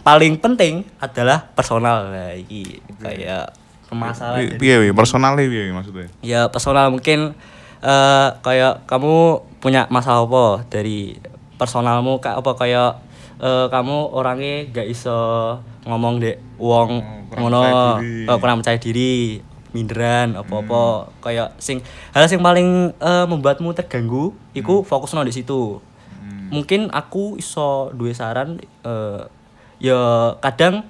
[0.00, 3.52] paling penting adalah personal lah iki kayak
[3.86, 4.88] permasalahan Pi- Piye wi?
[4.90, 6.08] Personal piye wi maksudnya?
[6.20, 7.36] ya personal mungkin
[7.78, 9.14] eh kayak kamu
[9.58, 11.18] punya masalah apa dari
[11.54, 12.90] personalmu kayak apa kayak
[13.38, 15.18] eh, kamu orangnya gak iso
[15.84, 18.24] ngomong dek wong Oh, kurang ngono percaya diri.
[18.24, 19.12] eh, kurang percaya diri
[19.72, 21.80] minderan apa-apa kayak sing
[22.12, 25.80] hal sing paling eh, membuatmu terganggu iku fokus di situ
[26.22, 26.54] Hmm.
[26.54, 29.26] mungkin aku iso duwe saran eh,
[29.82, 30.86] ya kadang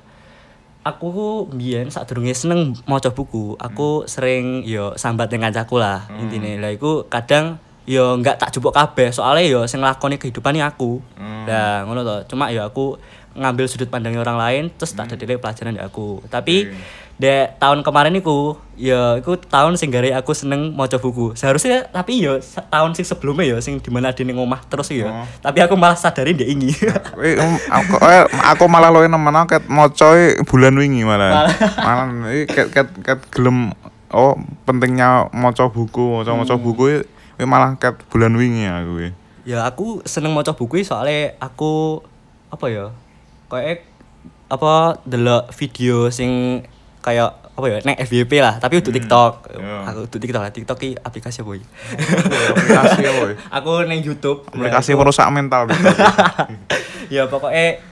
[0.83, 6.59] aku ku biyen sadurunge seneng maca buku, aku sering yo sambat dengan kancaku lah intine.
[6.59, 10.99] Lah iku kadang yo nggak tak jupuk kabeh, soalnya yo sing nglakoni kehidupan ini aku.
[11.14, 11.47] Hmm.
[11.47, 12.35] Lah ngono to.
[12.35, 12.99] Cuma yo aku
[13.33, 16.21] ngambil sudut pandangnya orang lain terus tak dadekne pelajaran di aku.
[16.27, 16.68] Tapi
[17.22, 21.38] dek tahun kemarin iku ya iku tahun sing gare aku seneng maca buku.
[21.38, 24.90] Seharusnya tapi yo sa- tahun sing sebelumnya yo sing di mana di ning omah terus
[24.90, 25.06] yo.
[25.06, 25.22] Oh.
[25.38, 26.74] Tapi aku malah sadarin dia ini.
[27.22, 31.46] Um, aku, eh, aku malah luwih nemen aku ket moco e bulan wingi malah.
[31.78, 32.11] malah
[32.50, 33.70] ket ket ket gelem
[34.11, 34.35] oh
[34.66, 36.98] pentingnya maca buku, maca-maca buku e,
[37.38, 39.08] kuwi malah ket bulan wingi aku kuwi.
[39.48, 42.02] ya aku seneng maca buku soalnya aku
[42.52, 42.87] apa ya
[43.48, 43.87] kayak
[44.52, 46.62] apa delok video sing
[47.03, 49.85] kayak apa ya nek FYP lah tapi untuk TikTok ya.
[49.85, 51.65] aku untuk TikTok lah TikTok ki aplikasi apa ya
[52.49, 53.35] Aplikasi apa ya?
[53.59, 55.83] aku neng YouTube Aplikasi merusak mental gitu.
[57.15, 57.83] ya pokoknya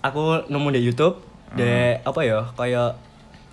[0.00, 1.18] aku nemu di YouTube
[1.52, 3.00] de apa ya kayak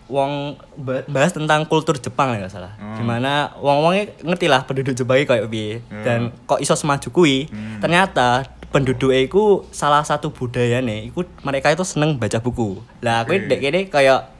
[0.06, 2.94] wong ba- bahas tentang kultur Jepang nggak salah Hmm.
[2.94, 6.04] di mana wong-wongnya ngerti lah penduduk Jepang kayak piye Hmm.
[6.04, 7.48] dan kok iso semaju kuwi
[7.80, 13.34] ternyata penduduk iku salah satu budaya nih iku mereka itu seneng baca buku lah aku
[13.34, 13.48] Oke.
[13.48, 14.33] dek ini kayak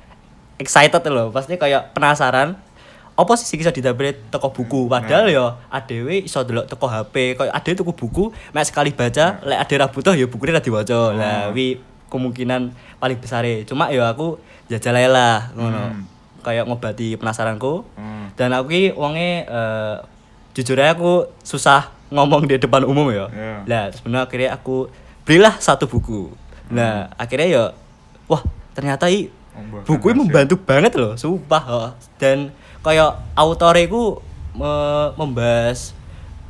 [0.64, 1.30] excited loh.
[1.36, 2.56] Pasti kayak penasaran
[3.14, 4.90] apa sih sing iso didapet teko buku?
[4.90, 8.24] Padahal ya adewe iso delok teko HP kayak adewe tuku buku
[8.56, 11.14] mek sekali baca lek ade ra butuh ya bukune ra diwaca.
[11.14, 11.78] Lah wi
[12.10, 16.10] kemungkinan paling besar cuma ya aku jajal ae lah ngono.
[16.42, 17.86] Kayak ngobati penasaranku.
[17.96, 18.14] Hmm.
[18.34, 19.96] dan aku ki wonge eh,
[20.58, 23.30] jujur aja aku susah ngomong di depan umum ya.
[23.30, 23.54] Iya.
[23.70, 24.90] lah sebenarnya akhirnya aku
[25.22, 26.34] belilah satu buku.
[26.74, 27.64] Nah akhirnya ya
[28.26, 28.42] wah
[28.74, 29.30] ternyata i
[29.86, 31.90] buku membantu banget loh sumpah oh.
[32.18, 32.50] dan
[32.84, 34.20] kayak autore ku
[34.54, 35.94] me- membahas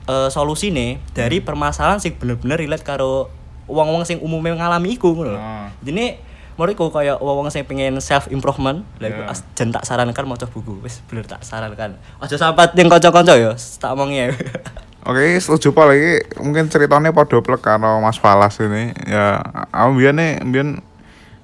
[0.07, 3.31] eh, solusi nih dari permasalahan sing bener-bener relate karo
[3.67, 5.39] wong-wong sing umumnya ngalami iku ngono lho.
[5.39, 5.71] Ah.
[5.79, 6.19] Jadi
[6.59, 9.31] menurutku kayak wong-wong sing pengen self improvement, lah Yeah.
[9.31, 10.83] as- jan tak sarankan maca buku.
[10.83, 11.97] Wis bener tak sarankan.
[12.19, 14.27] Aja sampat ning kanca-kanca ya, tak omongi ya.
[15.07, 16.13] Oke, setuju Pak lagi.
[16.39, 18.95] Mungkin ceritanya pada plek karo Mas Falas ini.
[19.03, 20.79] Ya, aku biyen nih, biyen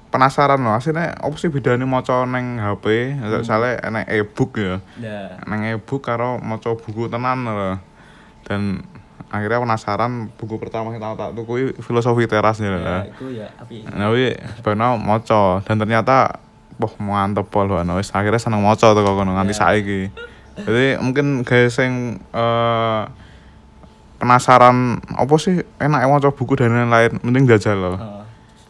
[0.09, 0.73] penasaran loh.
[0.73, 3.15] Aslinya apa sih bedanya maca neng HP?
[3.45, 4.81] Soalnya enek e-book ya.
[4.99, 7.77] Nah, Neng e-book karo maca buku tenan loh.
[8.45, 8.81] Dan
[9.29, 13.01] akhirnya penasaran buku pertama yang tak tuku filosofi terasnya ya lah.
[13.05, 13.85] iku ya api.
[13.85, 16.41] Nah, wi sebenarnya maca dan ternyata
[16.81, 17.81] wah mantep pol loh.
[18.01, 20.01] Wis akhirnya seneng maca tuh kono nganti saiki.
[20.59, 23.01] Jadi mungkin guys yang eh,
[24.19, 27.97] penasaran apa sih enak maca buku dan lain-lain mending jajal loh.
[28.01, 28.23] Heeh.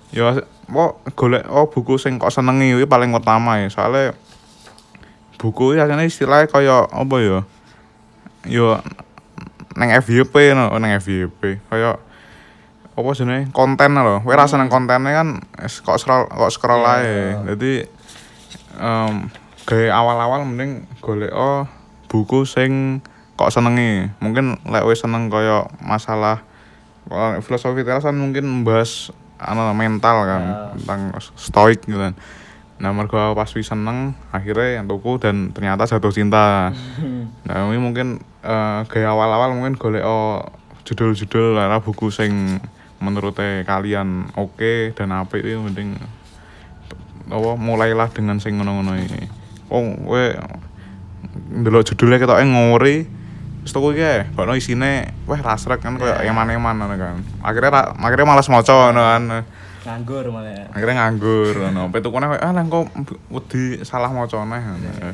[0.10, 3.68] Ya kok golek oh buku sing kok senengi kuwi paling utama ya.
[3.74, 4.14] Soalnya
[5.42, 7.40] buku iki asline istilahnya kaya apa ya?
[8.46, 8.78] Yo
[9.76, 11.98] neng FYP no neng FYP kaya
[12.94, 13.50] apa jenenge?
[13.56, 14.22] Konten lho.
[14.22, 16.94] Kowe ra seneng kontene kan kok scroll kok scroll Iya.
[17.00, 17.20] ae.
[17.48, 17.74] Dadi
[18.80, 19.32] em
[19.64, 21.32] gawe awal-awal mending golek
[22.12, 23.00] buku sing
[23.40, 24.12] kok senengi.
[24.20, 26.44] Mungkin lek wis seneng kaya masalah
[27.42, 30.56] filosofi teras kan mungkin membahas anu mental kan Ya.
[30.76, 32.14] tentang stoik gitu kan.
[32.80, 36.76] Nah mergo pas wis seneng akhirnya yang tuku dan ternyata jatuh cinta.
[37.48, 40.44] Nah ini mungkin eh, gaya awal-awal mungkin golek oh,
[40.86, 42.60] judul-judul lah buku sing
[43.00, 45.96] menurut kalian oke dan apik itu mending
[47.30, 49.24] apa mulailah dengan sing ngono-ngono iki
[49.70, 50.26] oh kowe
[51.54, 52.98] ndelok judulnya ketoke ngori
[53.64, 57.16] Terus tuku iki bakno isine weh rasrek kan koyo eman-eman ngono kan.
[57.44, 59.24] Akhirnya ra- akhirnya malas maca ngono kan.
[59.80, 60.66] nganggur malah ya.
[60.72, 61.92] Akhirnya nganggur ngono.
[62.00, 62.86] Tukune koyo ah lah kok
[63.32, 65.12] wedi salah macane ngono.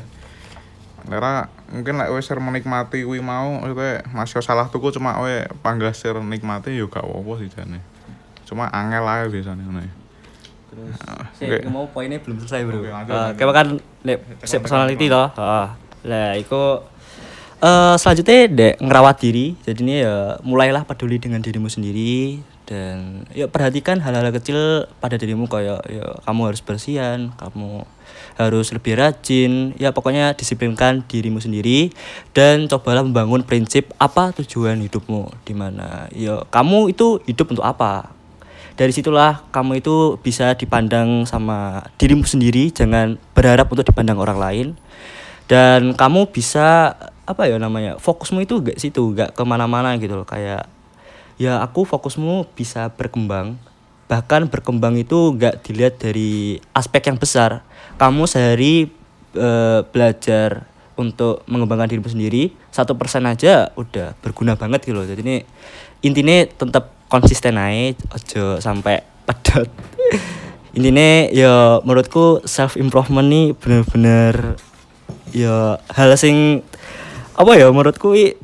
[1.06, 6.18] Lera mungkin lek wis menikmati kuwi mau maksudnya masih salah tuku cuma kowe panggah sir
[6.18, 7.82] nikmati yo gak apa-apa sih jane.
[8.46, 9.82] Cuma angel ae biasanya ngono.
[9.86, 9.92] ya.
[10.70, 10.98] Terus
[11.40, 11.58] oke.
[11.62, 12.84] sik mau poinnya belum selesai, Bro.
[12.84, 13.38] Lanjut.
[13.38, 13.68] kayak kan
[14.46, 15.30] sik personality toh.
[15.34, 15.68] Heeh.
[16.06, 16.82] Lah iku
[17.66, 19.58] eh selanjutnya dek ngerawat diri.
[19.66, 22.46] Jadi ini ya mulailah peduli dengan dirimu sendiri.
[22.66, 27.86] Dan ya perhatikan hal-hal kecil pada dirimu kayak ya kamu harus bersihan, kamu
[28.42, 31.94] harus lebih rajin, ya pokoknya disiplinkan dirimu sendiri
[32.34, 38.10] dan cobalah membangun prinsip apa tujuan hidupmu di mana ya kamu itu hidup untuk apa.
[38.76, 44.68] Dari situlah kamu itu bisa dipandang sama dirimu sendiri jangan berharap untuk dipandang orang lain.
[45.46, 50.28] Dan kamu bisa apa ya namanya fokusmu itu gak situ gak ke mana-mana gitu loh.
[50.28, 50.70] Kayak
[51.42, 53.58] ya aku fokusmu bisa berkembang.
[54.06, 57.66] Bahkan berkembang itu gak dilihat dari aspek yang besar.
[57.98, 58.90] Kamu sehari
[59.34, 65.08] eh, belajar untuk mengembangkan dirimu sendiri satu persen aja udah berguna banget gitu loh.
[65.08, 65.38] Jadi ini
[66.06, 69.68] intinya tetap konsisten aja ojo sampai pedot.
[70.76, 74.60] Intinya ya menurutku self improvement nih bener-bener
[75.32, 76.68] ya hal sing
[77.36, 78.40] apa ya menurutku i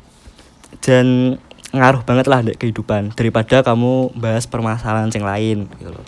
[0.84, 1.36] dan
[1.72, 3.16] ngaruh banget lah di kehidupan.
[3.16, 6.06] Daripada kamu bahas permasalahan yang lain gitu loh.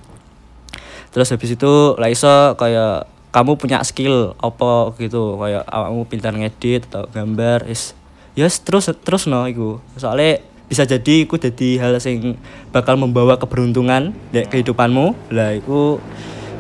[1.09, 5.41] Terus habis itu lah iso kayak kamu punya skill apa gitu.
[5.41, 7.97] Kayak kamu pintar ngedit atau gambar is
[8.37, 9.81] yes terus terus no iku.
[9.97, 12.37] Soalnya bisa jadi iku jadi hal sing
[12.69, 15.33] bakal membawa keberuntungan di kehidupanmu.
[15.33, 15.97] Lah iku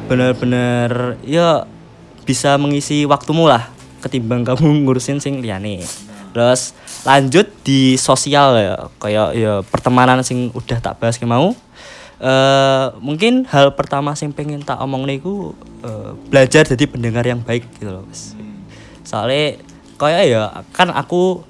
[0.08, 1.68] bener-bener ya
[2.24, 3.68] bisa mengisi waktumu lah
[4.00, 5.80] ketimbang kamu ngurusin sing liyane
[6.34, 6.74] terus
[7.06, 11.54] lanjut di sosial ya kayak ya pertemanan sing udah tak bahas ke mau.
[12.18, 15.54] Eh mungkin hal pertama sing pengen tak omong niku
[15.86, 18.34] eh, belajar jadi pendengar yang baik gitu loh Mas.
[19.04, 19.60] soalnya
[20.00, 20.42] kayak ya
[20.72, 21.44] kan aku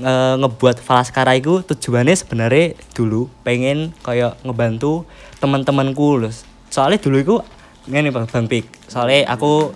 [0.00, 5.06] eh, ngebuat Falaskara itu tujuannya sebenarnya dulu pengen kayak ngebantu
[5.38, 6.32] teman-temanku loh.
[6.72, 7.34] Soalnya dulu itu
[7.86, 8.66] ngene bang bang Pik.
[8.90, 9.70] Soalnya aku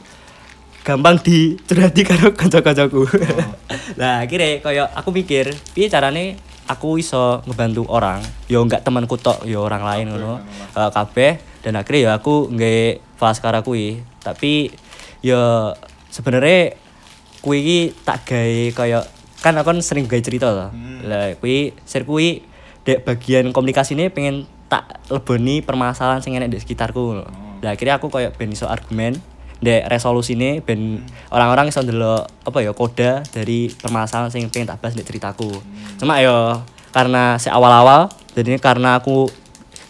[0.80, 3.04] gampang dicurhati karo kanca-kancaku.
[3.90, 6.38] Nah, akhirnya kayak aku mikir, piye carane
[6.70, 10.40] aku iso ngebantu orang, yo enggak temanku tok, yo orang lain ngono.
[10.72, 14.00] Eh, kabeh dan akhirnya ya aku nggae Falaskara kuwi.
[14.22, 14.72] Tapi
[15.20, 15.74] yo
[16.08, 16.78] sebenarnya
[17.44, 19.04] kuwi iki tak gawe kayak
[19.44, 20.66] kan aku kan sering gawe cerita to.
[21.04, 22.40] Lah kuwi share kuwi
[22.86, 27.26] dek bagian komunikasi ini pengen tak leboni permasalahan sing enek di sekitarku.
[27.60, 29.20] Lah akhirnya aku kayak ben iso argumen
[29.60, 34.80] dek resolusi ini ben orang-orang iso ndelok apa ya koda dari permasalahan sing pengen tak
[34.80, 35.52] bahas di ceritaku.
[36.00, 39.30] Cuma yo karena si awal-awal jadi karena aku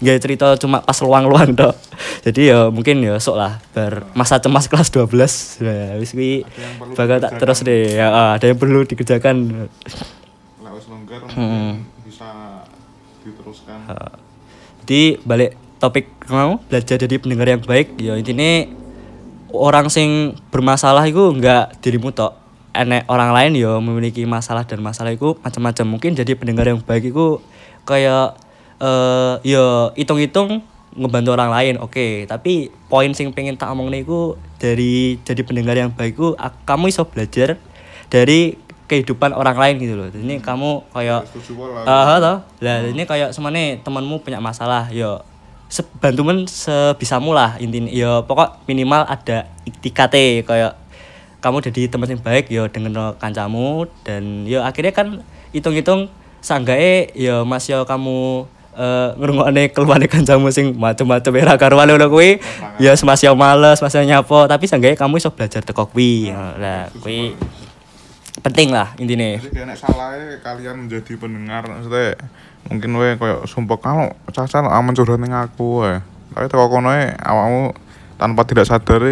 [0.00, 1.76] nggak cerita cuma pas luang-luang dok
[2.24, 6.44] jadi ya mungkin ya sok lah ber masa cemas kelas 12 ya wis kuwi
[6.96, 7.96] bakal tak terus deh.
[7.96, 9.68] Ya ah, ada yang perlu dikerjakan.
[10.60, 11.84] Lek wis longgar Hmm.
[12.04, 12.28] bisa
[13.24, 13.86] diteruskan.
[14.84, 17.96] Jadi balik topik mau belajar jadi pendengar yang baik.
[17.96, 18.68] Ya intinya
[19.54, 22.36] orang sing bermasalah itu nggak dirimu tok
[22.70, 27.10] enek orang lain ya memiliki masalah dan masalah itu macam-macam mungkin jadi pendengar yang baik
[27.10, 27.42] itu
[27.82, 28.38] kayak
[28.80, 30.62] eh ya hitung-hitung
[30.94, 35.90] ngebantu orang lain oke tapi poin sing pengen tak omong niku dari jadi pendengar yang
[35.94, 36.34] baik itu
[36.66, 37.58] kamu iso belajar
[38.10, 38.58] dari
[38.90, 41.22] kehidupan orang lain gitu loh jadi kamu kayak.
[41.86, 42.42] Ah, toh.
[42.58, 45.22] Lah ini kayak semane temanmu punya masalah, yo
[45.70, 50.74] sebantu men sebisamu lah intinya yo pokok minimal ada iktikate kayak
[51.38, 55.22] kamu jadi teman yang baik yo dengan kancamu dan yo akhirnya kan
[55.54, 56.10] hitung-hitung
[56.42, 62.38] sanggae yo mas yo kamu eh ngrungokne keluarne kancamu sing macem-macem era karuan ngono kuwi
[62.78, 66.30] ya semasih males, masih nyapo, tapi seenggaknya kamu iso belajar teko kuwi.
[66.34, 67.34] Lah kuwi
[68.40, 69.42] penting lah intine.
[69.42, 72.16] Jadi nek salahnya kalian menjadi pendengar maksudnya
[72.68, 76.04] mungkin we koyo sumpah kamu caca aman curhat ning aku wae.
[76.34, 77.74] Tapi teko kono e awakmu
[78.20, 79.02] tanpa tidak sadar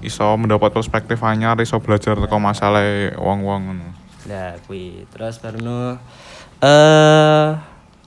[0.00, 3.88] iso mendapat perspektif anyar, iso belajar teko masalah wong-wong ngono.
[4.30, 5.96] Lah kuwi terus baru
[6.60, 7.48] eh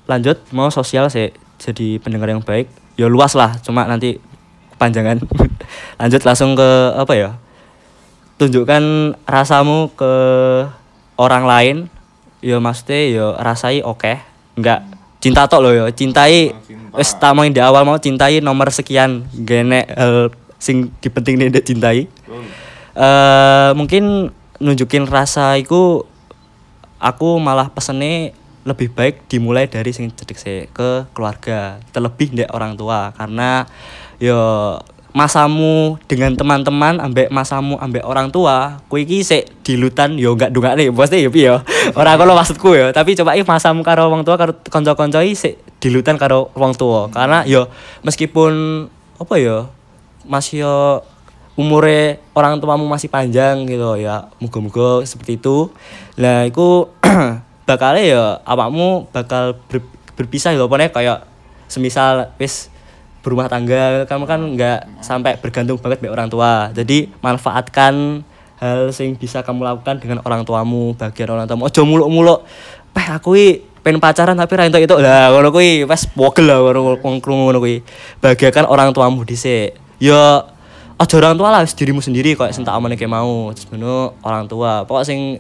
[0.06, 2.68] lanjut mau sosial sih jadi pendengar yang baik.
[2.94, 4.22] Ya luas lah, cuma nanti
[4.76, 5.24] kepanjangan.
[6.02, 7.30] lanjut langsung ke apa ya?
[8.38, 10.14] Tunjukkan rasamu ke
[11.18, 11.78] orang lain.
[12.44, 14.33] Ya maksudnya ya rasai oke.
[14.58, 14.86] Enggak
[15.24, 15.86] cinta tok loh ya.
[15.96, 17.00] Cintai Cinta.
[17.00, 22.08] wis tak mau di awal mau cintai nomor sekian gene hal sing dipenting nih cintai.
[22.94, 24.30] eh mungkin
[24.62, 26.06] nunjukin rasa iku
[27.02, 28.32] aku malah pesene
[28.64, 33.68] lebih baik dimulai dari sing cedek sih ke keluarga terlebih ndek orang tua karena
[34.24, 34.40] yo
[35.14, 40.90] masamu dengan teman-teman ambek masamu ambek orang tua kuwi iki sik dilutan yo enggak dungakne
[40.90, 41.62] pasti yo piye yo.
[42.00, 42.90] Ora ngono maksudku yo.
[42.90, 47.14] Tapi coba iki masamu karo wong tua karo kanca-kanca iki sik dilutan karo wong tua.
[47.14, 47.70] Karena yo
[48.02, 48.86] meskipun
[49.22, 49.70] apa yo
[50.26, 50.78] masih yo
[51.54, 55.70] umure orang tuamu masih panjang gitu ya muga-muga seperti itu.
[56.18, 56.90] Lah iku
[57.70, 61.20] bakal ya awakmu bakal ber- berpisah gitu pokoknya kayak
[61.70, 62.73] semisal wis
[63.24, 66.52] berumah tangga kamu kan nggak sampai bergantung banget sama orang tua.
[66.76, 68.22] Jadi manfaatkan
[68.60, 71.66] hal sing bisa kamu lakukan dengan orang tuamu bagian orang tuamu.
[71.72, 72.44] Ojo muluk-muluk
[72.94, 73.34] peh aku
[73.84, 76.60] pengen pacaran tapi ra itu lah ngono kuwi wes wogel lah
[77.00, 77.80] wong krungu ngono kuwi.
[78.20, 79.80] Bahagiakan orang tuamu dhisik.
[80.04, 80.44] Ya
[81.00, 83.56] aja orang tua lah wis dirimu sendiri kok sing tak kayak mau.
[83.56, 83.72] Terus
[84.20, 84.84] orang tua.
[84.84, 85.40] Pokok sing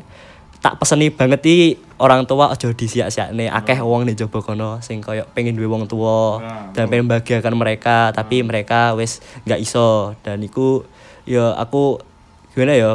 [0.63, 3.47] tak peseni banget i orang tua aja disiak-siakne.
[3.47, 7.55] Akeh wong nih coba kono sing koyo pengen duwe wong tua Nah, dan pengen bahagiakan
[7.55, 10.11] mereka tapi mereka wis nggak iso.
[10.19, 10.83] Dan iku
[11.23, 12.03] ya aku
[12.51, 12.91] gimana ya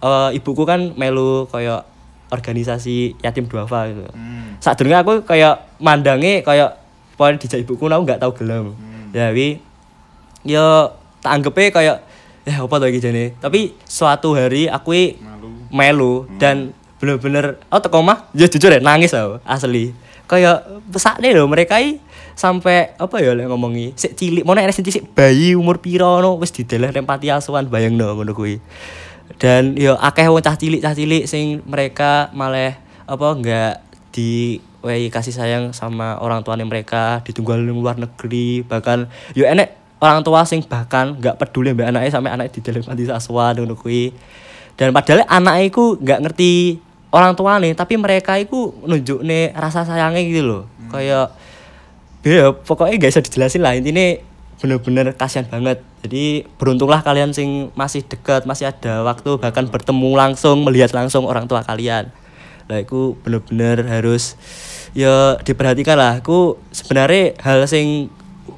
[0.00, 1.84] eh, ibuku kan melu koyo
[2.32, 4.08] organisasi yatim duafa gitu.
[4.10, 4.56] Hmm.
[4.58, 6.80] saat aku kayak mandange kayak
[7.20, 8.72] poin dijak ibuku aku nggak tahu gelem.
[9.12, 9.60] Ya wi
[10.42, 12.02] yo tak anggepe kayak
[12.48, 13.36] ya apa iki jane?
[13.38, 15.48] Tapi suatu hari aku i Malu.
[15.70, 19.94] melu dan bener-bener oh teko mah ya jujur ya nangis aku asli.
[20.24, 22.00] Kayak pesakne lho mereka i
[22.34, 26.50] sampai apa ya lek ngomongi sik cilik mau nek cilik bayi umur piro no wis
[26.50, 28.58] dideleh nang panti asuhan bayangno ngono kuwi.
[29.40, 33.74] Dan yo akeh wong cah cilik cah cilik sing mereka malah apa enggak
[34.14, 39.72] di wei kasih sayang sama orang tuanya mereka ditunggu di luar negeri bahkan yo enek
[40.04, 43.74] orang tua sing bahkan nggak peduli mbak anaknya sampai anaknya di dalam panti asuhan ngono
[43.80, 44.12] kuwi
[44.74, 46.82] dan padahal anaknya iku nggak ngerti
[47.14, 50.62] orang tua nih tapi mereka iku nunjuk nih rasa sayangnya gitu loh.
[50.90, 51.30] Kayak
[52.26, 53.78] ya pokoknya gak bisa dijelasin lah.
[53.78, 54.18] Intinya
[54.58, 55.78] bener-bener kasihan banget.
[56.02, 61.46] Jadi beruntunglah kalian sing masih dekat masih ada waktu bahkan bertemu langsung melihat langsung orang
[61.46, 62.10] tua kalian.
[62.66, 64.34] Lah itu bener-bener harus
[64.90, 66.18] ya diperhatikan lah.
[66.18, 68.10] Aku sebenarnya hal sing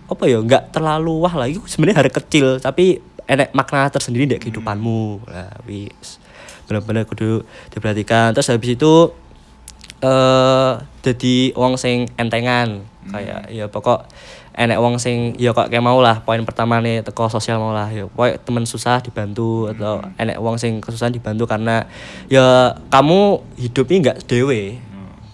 [0.09, 1.45] apa ya nggak terlalu wah lah.
[1.45, 5.27] Itu sebenarnya hal kecil tapi enek makna tersendiri di kehidupanmu.
[5.27, 6.19] Lah wis.
[6.67, 8.35] Bener-bener kudu diperhatikan.
[8.35, 8.95] Terus habis itu
[10.03, 12.83] eh jadi wong sing entengan.
[13.07, 14.11] Kayak ya pokok
[14.57, 16.27] enek wong sing ya kok kayak mau lah.
[16.27, 17.91] Poin pertama nih teko sosial mau lah.
[17.95, 21.87] Ya pokok temen susah dibantu atau enek wong sing kesusahan dibantu karena
[22.27, 24.83] ya kamu hidupnya nggak dewe.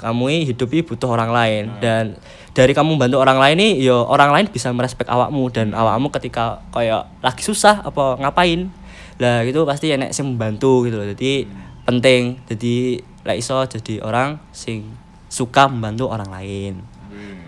[0.02, 1.64] Kamu ini hidupi butuh orang lain.
[1.78, 2.18] Dan
[2.52, 6.60] dari kamu bantu orang lain nih yo orang lain bisa merespek awakmu dan awakmu ketika
[6.72, 8.68] kayak lagi susah apa ngapain
[9.16, 11.48] lah gitu pasti enek sing membantu gitu loh jadi
[11.88, 14.92] penting jadi lah iso jadi orang sing
[15.32, 16.74] suka membantu orang lain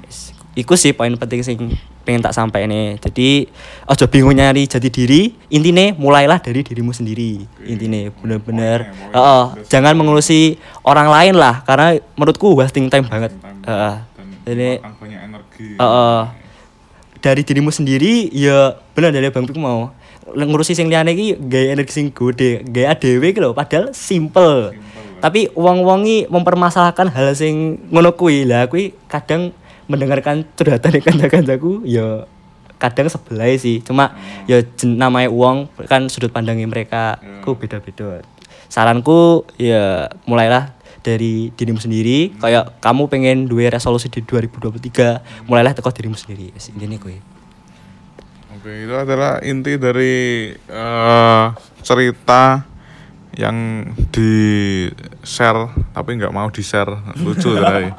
[0.04, 0.36] Yes.
[0.54, 1.58] Iku sih poin penting sing
[2.04, 3.00] pengen tak sampai nih.
[3.00, 3.48] Jadi
[3.88, 5.32] ojo bingung nyari jati diri.
[5.50, 7.42] Intine mulailah dari dirimu sendiri.
[7.64, 8.92] Intine bener-bener.
[8.92, 9.12] Poin.
[9.16, 13.32] Heeh, jangan mengurusi orang lain lah karena menurutku wasting time banget.
[13.34, 13.96] Time Heeh.
[14.80, 16.20] Makan banyak energi Heeh.
[17.20, 19.90] dari dirimu sendiri ya bener dari Bang Pik mau
[20.32, 24.72] ngurusi sing liyane iki gaya energi sing gede, gaya dhewe iki lho padahal simple.
[25.20, 28.44] Tapi wong-wongi mempermasalahkan hal sing ngono kuwi.
[28.44, 29.52] Lah kuwi kadang
[29.88, 32.24] mendengarkan curhatan kanca-kancaku ya
[32.80, 33.80] kadang sebelah sih.
[33.84, 38.24] Cuma ya jen- namanya uang kan sudut pandangnya mereka ku beda-beda.
[38.68, 40.73] Saranku ya mulailah
[41.04, 42.32] dari dirimu sendiri.
[42.34, 46.50] Kayak kamu pengen dua resolusi di 2023 mulailah teko dirimu sendiri.
[46.50, 47.20] Wis, intinya kuwi.
[48.56, 50.14] Oke, itu adalah inti dari
[50.56, 51.46] eh,
[51.84, 52.64] cerita
[53.36, 54.86] yang di
[55.20, 57.90] share tapi nggak mau di share lucu tadi.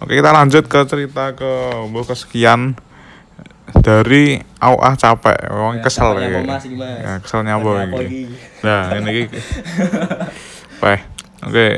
[0.00, 1.50] Oke kita lanjut ke cerita ke
[1.86, 2.72] mbok kesekian.
[3.70, 5.46] Dari au ah capek.
[5.46, 6.10] Wong Ya, kesel
[6.42, 6.66] Mas?
[6.74, 8.26] ya keselnya iki?
[8.66, 9.30] nah ini
[10.82, 11.00] Weh,
[11.46, 11.68] oke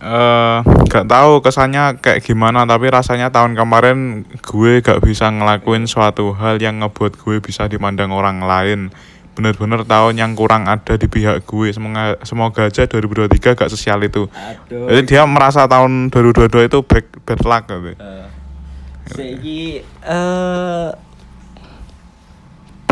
[0.00, 0.58] eh
[0.90, 6.56] gak tahu kesannya kayak gimana tapi rasanya tahun kemarin gue gak bisa ngelakuin suatu hal
[6.56, 8.88] yang ngebuat gue bisa dipandang orang lain
[9.36, 14.26] bener-bener tahun yang kurang ada di pihak gue semoga semoga aja 2023 gak sesial itu
[14.26, 14.90] Aduh.
[14.90, 17.92] jadi dia merasa tahun 2022 itu bad, bad luck gitu.
[17.96, 18.26] Eh,
[19.10, 20.88] Saiki eh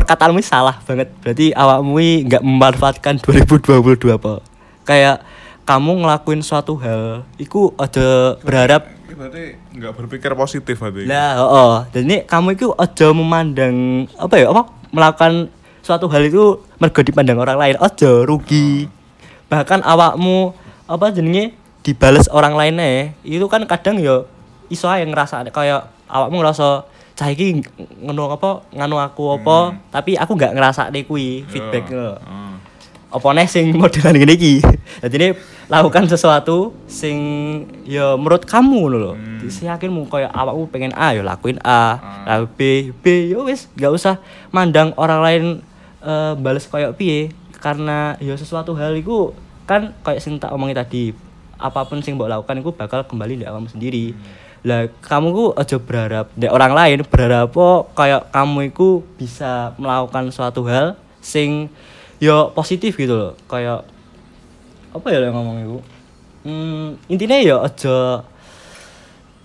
[0.08, 1.12] perkataanmu salah banget.
[1.20, 4.40] Berarti awakmu nggak memanfaatkan 2022 apa.
[4.88, 5.20] Kayak
[5.68, 8.88] kamu ngelakuin suatu hal, iku aja berharap
[9.18, 11.02] berarti nggak berpikir positif berarti.
[11.04, 15.50] lah, oh, Dan ini kamu itu aja memandang apa ya, apa melakukan
[15.82, 18.86] suatu hal itu mergo dipandang orang lain, aja rugi.
[19.50, 20.54] Bahkan awakmu
[20.86, 21.52] apa jenenge
[21.82, 24.22] dibales orang lainnya, itu kan kadang ya
[24.70, 26.86] iso ae ngerasa kayak awakmu ngerasa
[27.18, 27.66] cah iki
[28.06, 32.57] ngono apa nganu aku apa, tapi aku nggak ngerasa kuwi feedback ngono Oh.
[33.08, 34.54] Apa nih sing modelan gini iki?
[35.00, 35.28] Jadi ini
[35.68, 37.18] lakukan sesuatu sing
[37.88, 39.12] ya menurut kamu lho.
[39.16, 39.40] Hmm.
[39.44, 39.64] hmm.
[39.64, 42.00] yakinmu kayak awakmu pengen A ya lakuin A.
[42.28, 42.60] Lalu B
[43.00, 44.20] B ya wis gak usah
[44.52, 45.42] mandang orang lain
[46.04, 47.32] eh, bales kayak piye.
[47.58, 49.32] Karena ya sesuatu hal itu
[49.64, 51.04] kan kayak sing tak omongi tadi
[51.58, 54.14] apa pun sing mbok lakukan itu bakal kembali di kamu sendiri.
[54.62, 60.30] Lah kamu ku aja berharap di orang lain berharap apa kayak kamu itu bisa melakukan
[60.30, 61.72] suatu hal sing
[62.18, 63.32] yo positif gitu loh.
[63.46, 63.86] Kayak
[64.94, 65.78] apa ya yang ngomong itu?
[66.46, 68.22] Hmm, intinya ya aja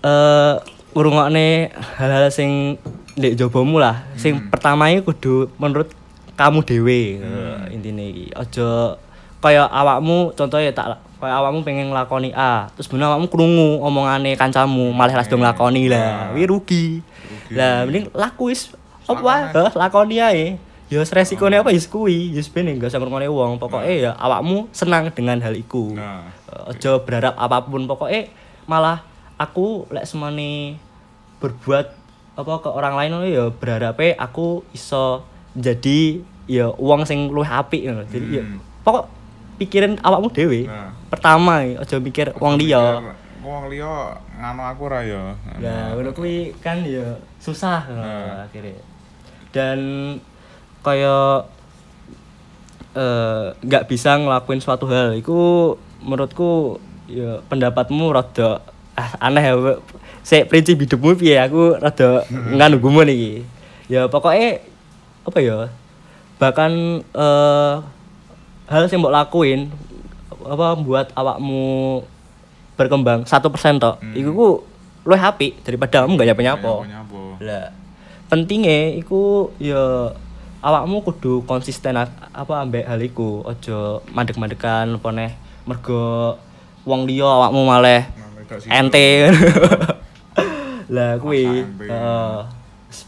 [0.04, 0.54] eh
[0.94, 2.78] ngrungokne hal-hal sing
[3.18, 4.06] ndek jobomu lah.
[4.18, 5.90] Sing pertama itu kudu menurut
[6.34, 7.74] kamu dewe hmm.
[7.74, 8.26] intinya iki.
[8.34, 8.98] Aja
[9.38, 14.90] kayak awakmu contohnya tak kayak awakmu pengen nglakoni A terus bener awakmu krungu omongane kancamu
[14.90, 16.34] malah langsung nglakoni lah.
[16.34, 17.04] Wi rugi.
[17.54, 18.72] Lah mending laku wis
[19.04, 19.52] apa?
[19.76, 20.56] Lakoni ae
[20.86, 25.08] ya resikone apa ya kuwi ya ben gak usah ngrungokne wong pokoke ya awakmu senang
[25.10, 26.28] dengan hal iku Nah.
[26.46, 28.28] Eh, aja berharap apa pun pokoknya
[28.64, 29.00] malah
[29.34, 30.76] aku lek semane
[31.40, 31.86] berbuat
[32.34, 35.24] apa ke orang lain ya berharapnya aku iso
[35.54, 38.04] jadi ya uang sing luwih apik ngono.
[38.04, 38.58] Jadi ya Hmm.
[38.82, 39.04] pokok
[39.56, 40.66] pikirin awakmu dhewe.
[40.66, 40.92] Nah.
[41.08, 43.00] Pertama ya, aja mikir wong liya.
[43.40, 45.32] Wong liya nganu aku ra ya.
[45.94, 48.44] Ngono kuwi kan ya susah Nah.
[48.44, 48.76] akhirnya.
[49.54, 49.78] Dan
[50.84, 51.48] kayak
[52.94, 55.16] eh nggak bisa ngelakuin suatu hal.
[55.16, 55.34] Itu
[55.98, 56.78] menurutku
[57.10, 58.62] ya pendapatmu rada
[58.94, 59.54] ah, aneh ya
[60.22, 61.40] saya prinsip hidupmu piye?
[61.40, 63.42] Aku rada nganu gumun iki
[63.90, 64.62] ya pokoknya
[65.26, 65.58] apa ya?
[66.38, 66.72] Bahkan
[67.02, 67.74] eh
[68.64, 69.60] hal yang mbok lakuin
[70.44, 72.00] apa buat awakmu
[72.76, 74.12] berkembang satu persen tok Hmm.
[74.12, 74.48] iku ku
[75.04, 77.22] luwih apik daripada kamu gak nyapa-nyapa Nyapa.
[77.44, 77.64] lah
[78.26, 80.10] pentingnya iku ya
[80.64, 83.44] awakmu kudu konsisten apa ambek hal iku.
[83.44, 85.32] Aja mandek-mandekan apa neh.
[85.68, 86.34] Mergo
[86.88, 88.08] wong liya awakmu malah
[88.72, 89.28] ente
[90.94, 91.64] lah kuwi.
[91.64, 92.36] heeh.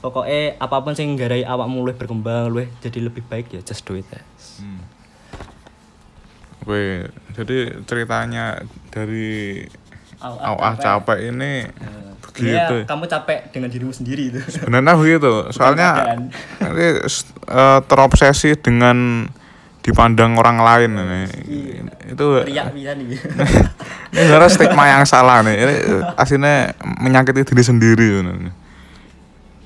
[0.02, 3.94] Pokoke apa pun sing nggarai awakmu luwih berkembang luwih jadi lebih baik ya just do
[3.94, 4.58] it guys.
[4.58, 4.82] Hmm.
[6.66, 7.06] Oke,
[7.38, 9.62] jadi ceritanya dari
[10.20, 11.68] Au ah capek ini
[12.36, 12.84] begitu.
[12.84, 14.40] Iya, kamu capek dengan dirimu sendiri itu.
[14.44, 15.32] Sebenarnya begitu.
[15.56, 16.16] Soalnya
[16.60, 19.28] ini s- eh, terobsesi dengan
[19.80, 21.22] dipandang orang lain ini.
[22.12, 22.96] Itu Riak nih.
[24.12, 25.56] ini sebenarnya stigma yang salah nih.
[25.56, 25.74] Ini
[26.18, 28.52] aslinya menyakiti diri sendiri sebenarnya.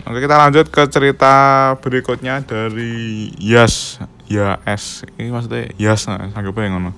[0.00, 1.34] Oke kita lanjut ke cerita
[1.84, 6.92] berikutnya dari Yas Ya S ini maksudnya Yas nah, anggapnya yang ngono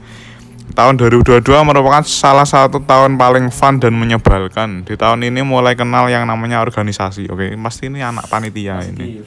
[0.72, 4.86] Tahun 2022 merupakan salah satu tahun paling fun dan menyebalkan.
[4.86, 7.26] Di tahun ini mulai kenal yang namanya organisasi.
[7.28, 9.20] Oke pasti ini anak panitia ini.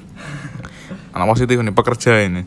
[1.11, 2.41] Anak positif ini pekerja ini.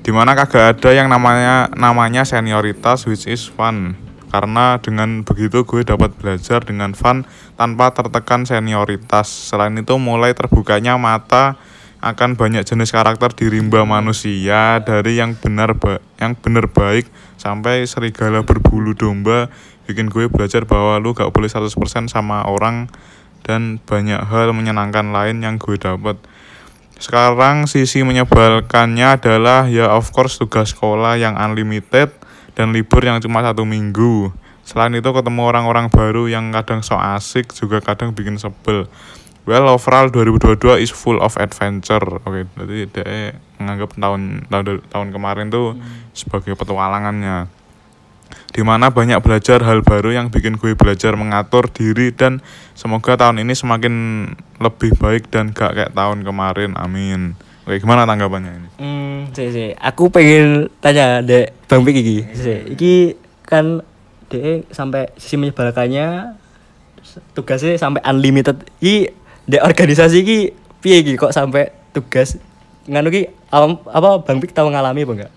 [0.00, 3.94] Di mana kagak ada yang namanya namanya senioritas which is fun.
[4.32, 9.28] Karena dengan begitu gue dapat belajar dengan fun tanpa tertekan senioritas.
[9.28, 11.60] Selain itu mulai terbukanya mata
[12.00, 17.84] akan banyak jenis karakter di rimba manusia dari yang benar ba- yang benar baik sampai
[17.84, 19.52] serigala berbulu domba
[19.84, 21.72] bikin gue belajar bahwa lu gak boleh 100%
[22.08, 22.88] sama orang
[23.44, 26.16] dan banyak hal menyenangkan lain yang gue dapat
[27.00, 32.12] sekarang sisi menyebalkannya adalah ya of course tugas sekolah yang unlimited
[32.52, 34.28] dan libur yang cuma satu minggu.
[34.68, 38.84] Selain itu ketemu orang-orang baru yang kadang so asik juga kadang bikin sebel.
[39.48, 42.02] Well overall 2022 is full of adventure.
[42.22, 45.76] Oke, berarti dia menganggap tahun tahun tahun kemarin tuh
[46.12, 47.48] sebagai petualangannya.
[48.50, 52.42] di mana banyak belajar hal baru yang bikin gue belajar mengatur diri dan
[52.74, 53.94] semoga tahun ini semakin
[54.58, 59.68] lebih baik dan gak kayak tahun kemarin amin oke gimana tanggapannya ini Hmm, sih sih.
[59.78, 62.18] Aku pengen tanya dek Bang Pik iki.
[62.34, 62.94] Sih, iki
[63.46, 63.84] kan
[64.32, 66.34] dek sampai sisi menyebalkannya
[67.36, 68.64] tugasnya sampai unlimited.
[68.80, 69.12] Iki
[69.50, 70.38] dek organisasi iki
[70.78, 72.38] piye iki kok sampai tugas?
[72.86, 75.32] Nganu ki apa Bang Pik tahu ngalami apa enggak?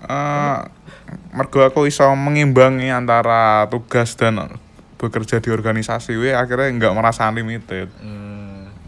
[0.00, 0.58] Eh,
[1.30, 4.58] mergo aku iso mengimbangi antara tugas dan
[4.98, 7.88] bekerja di organisasi we akhirnya nggak merasa unlimited.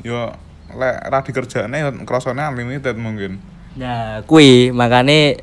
[0.03, 0.35] Yo
[0.75, 3.39] lek ra dikerjane krasane unlimited mungkin.
[3.79, 5.41] Nah, kui makane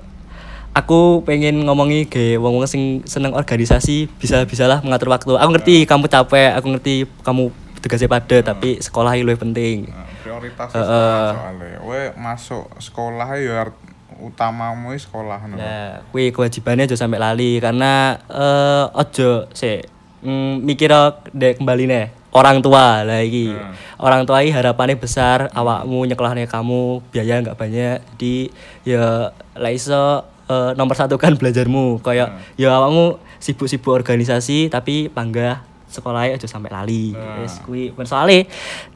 [0.70, 5.34] aku pengen ngomongi ge wong-wong sing seneng organisasi bisa-bisalah mengatur waktu.
[5.34, 7.50] Aku ngerti kamu capek, aku ngerti kamu
[7.80, 9.78] tugasnya padat, tapi sekolah itu lebih penting.
[9.88, 11.80] Nah, prioritas sekolah soalnya.
[11.82, 13.88] We masuk sekolah ya art-
[14.20, 15.56] utamamu i sekolah no.
[15.56, 19.80] Nah, kewajibannya aja sampai lali karena eh ojo sih
[20.22, 20.92] mm, mikir
[21.32, 22.06] dek kembali nih
[22.36, 23.08] orang tua.
[23.08, 23.74] Lagi Hmm.
[23.98, 27.98] orang tua ini harapannya besar awakmu nyekolahnya kamu biaya nggak banyak.
[28.16, 28.52] Jadi
[28.84, 32.04] ya lah iso eh, nomor satu kan belajarmu.
[32.04, 37.42] Kayak ya awakmu sibuk-sibuk organisasi tapi panggah sekolahnya aja sampai lali Hmm.
[37.42, 38.46] wis kuwi soalnya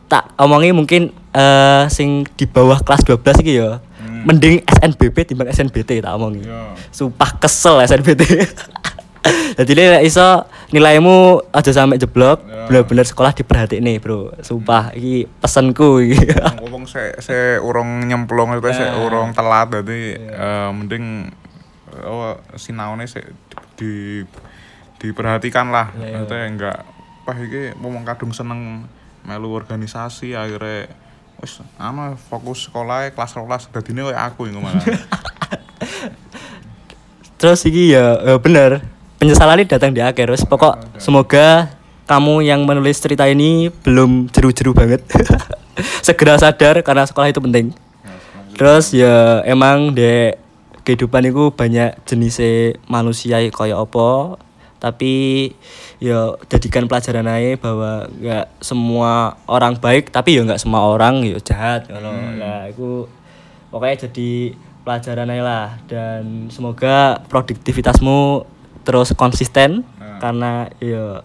[0.06, 4.24] tak omongi mungkin eh sing di bawah kelas 12 iki ya Hmm.
[4.26, 6.76] mending SNBP timbang SNBT tak omongi Yo.
[6.90, 8.22] sumpah kesel SNBT
[9.56, 11.16] jadi nek iso nilaimu
[11.50, 12.68] aja sampai jeblok Ya.
[12.70, 16.16] bener-bener sekolah diperhatiin nih bro sumpah iki pesenku iki
[16.60, 19.02] ngomong se se urung nyemplung itu se Nah.
[19.02, 20.32] urung telat jadi Iya.
[20.32, 21.28] eh, mending
[22.02, 23.20] oh, sinaune se
[23.74, 24.24] di
[25.04, 26.16] diperhatikan lah Iya, iya.
[26.24, 26.78] maksudnya enggak
[27.28, 28.88] pah iki ngomong kadung seneng
[29.28, 30.92] melu organisasi akhirnya
[31.44, 34.80] wis anu fokus sekolah kelas 12 dadine kayak aku yang malah.
[37.40, 38.84] Terus iki ya eh, bener
[39.20, 40.32] penyesalan ini datang di akhir.
[40.32, 41.72] Terus pokok semoga
[42.08, 45.04] kamu yang menulis cerita ini belum jeru-jeru banget.
[46.06, 47.76] Segera sadar karena sekolah itu penting.
[48.56, 50.40] Terus ya emang de
[50.84, 54.36] kehidupan itu banyak jenisnya manusia kayak apa
[54.84, 55.14] tapi
[55.98, 61.40] ya jadikan pelajaran aja bahwa nggak semua orang baik tapi ya nggak semua orang ya
[61.40, 63.08] jahat ngono lah itu
[63.72, 64.32] pokoknya jadi
[64.84, 68.44] pelajaran aja lah dan semoga produktivitasmu
[68.84, 70.20] terus konsisten Nah.
[70.20, 71.24] karena ya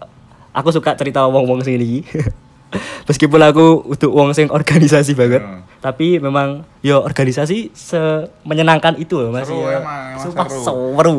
[0.49, 1.75] aku suka cerita wong-wong sing
[3.07, 5.61] meskipun aku untuk wong sing organisasi banget Ya.
[5.81, 9.79] tapi memang ya organisasi semenyenangkan itu loh mas Seru ya.
[9.79, 10.63] emang, emang seru.
[10.63, 11.17] seru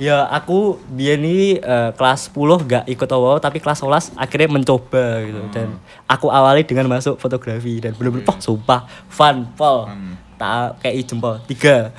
[0.00, 5.04] ya aku biar ini eh, kelas 10 gak ikut awal tapi kelas 11 akhirnya mencoba
[5.24, 5.40] gitu.
[5.40, 5.52] Hmm.
[5.52, 5.68] dan
[6.08, 10.16] aku awali dengan masuk fotografi dan bener-bener oh, sumpah fun pol Fun.
[10.40, 11.38] tak kayak jempol.
[11.46, 11.92] Tiga.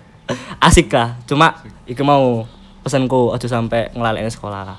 [0.66, 1.18] Asik lah.
[1.26, 2.46] Cuma iki mau
[2.80, 4.78] pesanku aja sampai ngelalaiin sekolah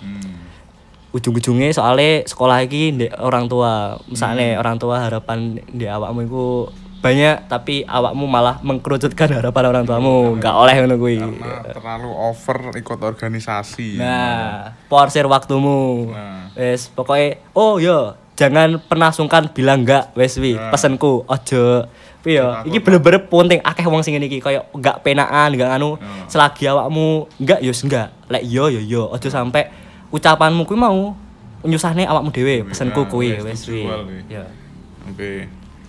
[0.00, 1.14] hmm.
[1.14, 3.96] ujung-ujungnya soalnya sekolah ndek orang tua.
[3.96, 4.08] Hmm.
[4.08, 6.44] misalnya orang tua harapan di awakmu itu
[7.02, 11.18] banyak tapi awakmu malah mengkerucutkan harapan orang tuamu nggak oleh ngono kuwi
[11.66, 16.54] terlalu over ikut organisasi nah porsir waktumu Nah.
[16.54, 20.70] wes pokoknya oh yo jangan pernah sungkan bilang enggak wes wi Nah.
[20.70, 21.90] pesenku ojo
[22.22, 25.74] Tapi yo, Takut iki bener-bener penting akeh wong sing ngene iki koyo enggak penaan, enggak
[25.74, 25.98] anu.
[25.98, 26.30] Nah.
[26.30, 28.14] Selagi awakmu enggak yo enggak.
[28.30, 29.66] Lek yo yo yo, ojo sampai
[30.06, 31.18] ucapanmu kuwi mau
[31.66, 32.62] nyusahne awakmu dhewe.
[32.62, 33.82] Pesenku Nah, kuwi wes, wi.
[33.82, 34.38] banget nih.
[34.38, 34.44] Ya.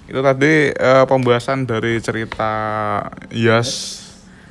[0.04, 2.52] Itu tadi eh, pembahasan dari cerita
[3.32, 4.02] Yas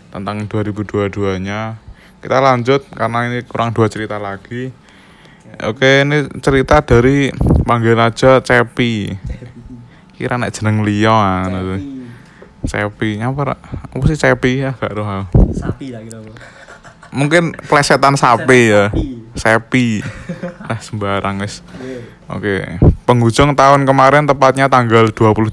[0.09, 1.77] tentang 2022-nya.
[2.23, 4.71] Kita lanjut karena ini kurang dua cerita lagi.
[5.61, 7.29] Oke, ini cerita dari
[7.69, 9.13] panggil aja Cepi.
[10.17, 11.81] Kira nek jeneng liya tuh.
[12.65, 13.19] Cepi.
[13.19, 13.59] Nyapa?
[13.93, 14.73] Apa sih Cepi ya?
[14.73, 15.05] Gak roh.
[15.05, 15.53] aku.
[15.53, 16.23] Sapi lah gitu.
[17.13, 18.89] Mungkin plesetan sapi ya.
[19.37, 20.01] Sepi.
[20.73, 21.61] Ah sembarang guys.
[22.33, 25.53] Oke, penghujung tahun kemarin tepatnya tanggal 28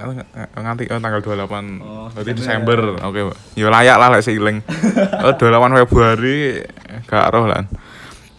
[0.00, 0.14] oh,
[0.56, 2.96] nganti oh, tanggal 28 Oh, berarti Desember.
[3.04, 3.28] Oke,
[3.58, 4.64] ya layak lah lek seiling.
[5.26, 6.64] oh, 28 Februari
[7.04, 7.68] gak roh lan.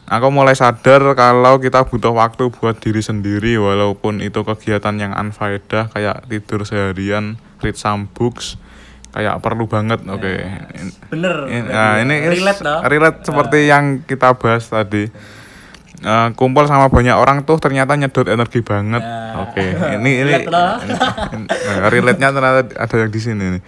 [0.09, 5.93] Aku mulai sadar kalau kita butuh waktu buat diri sendiri walaupun itu kegiatan yang unfaedah
[5.93, 8.57] kayak tidur seharian, read some books
[9.11, 9.99] kayak perlu banget.
[10.03, 10.33] Oke.
[11.07, 11.35] Bener.
[11.45, 12.79] Ini- Nah, ini relate toh.
[12.83, 15.09] relate seperti yang kita bahas tadi.
[15.99, 19.03] Eh, kumpul sama banyak orang tuh ternyata nyedot energi banget.
[19.03, 19.43] Nah.
[19.45, 19.59] Oke,
[19.97, 20.47] ini ini, ini-
[21.91, 23.61] relate-nya ternyata ada yang di sini nih.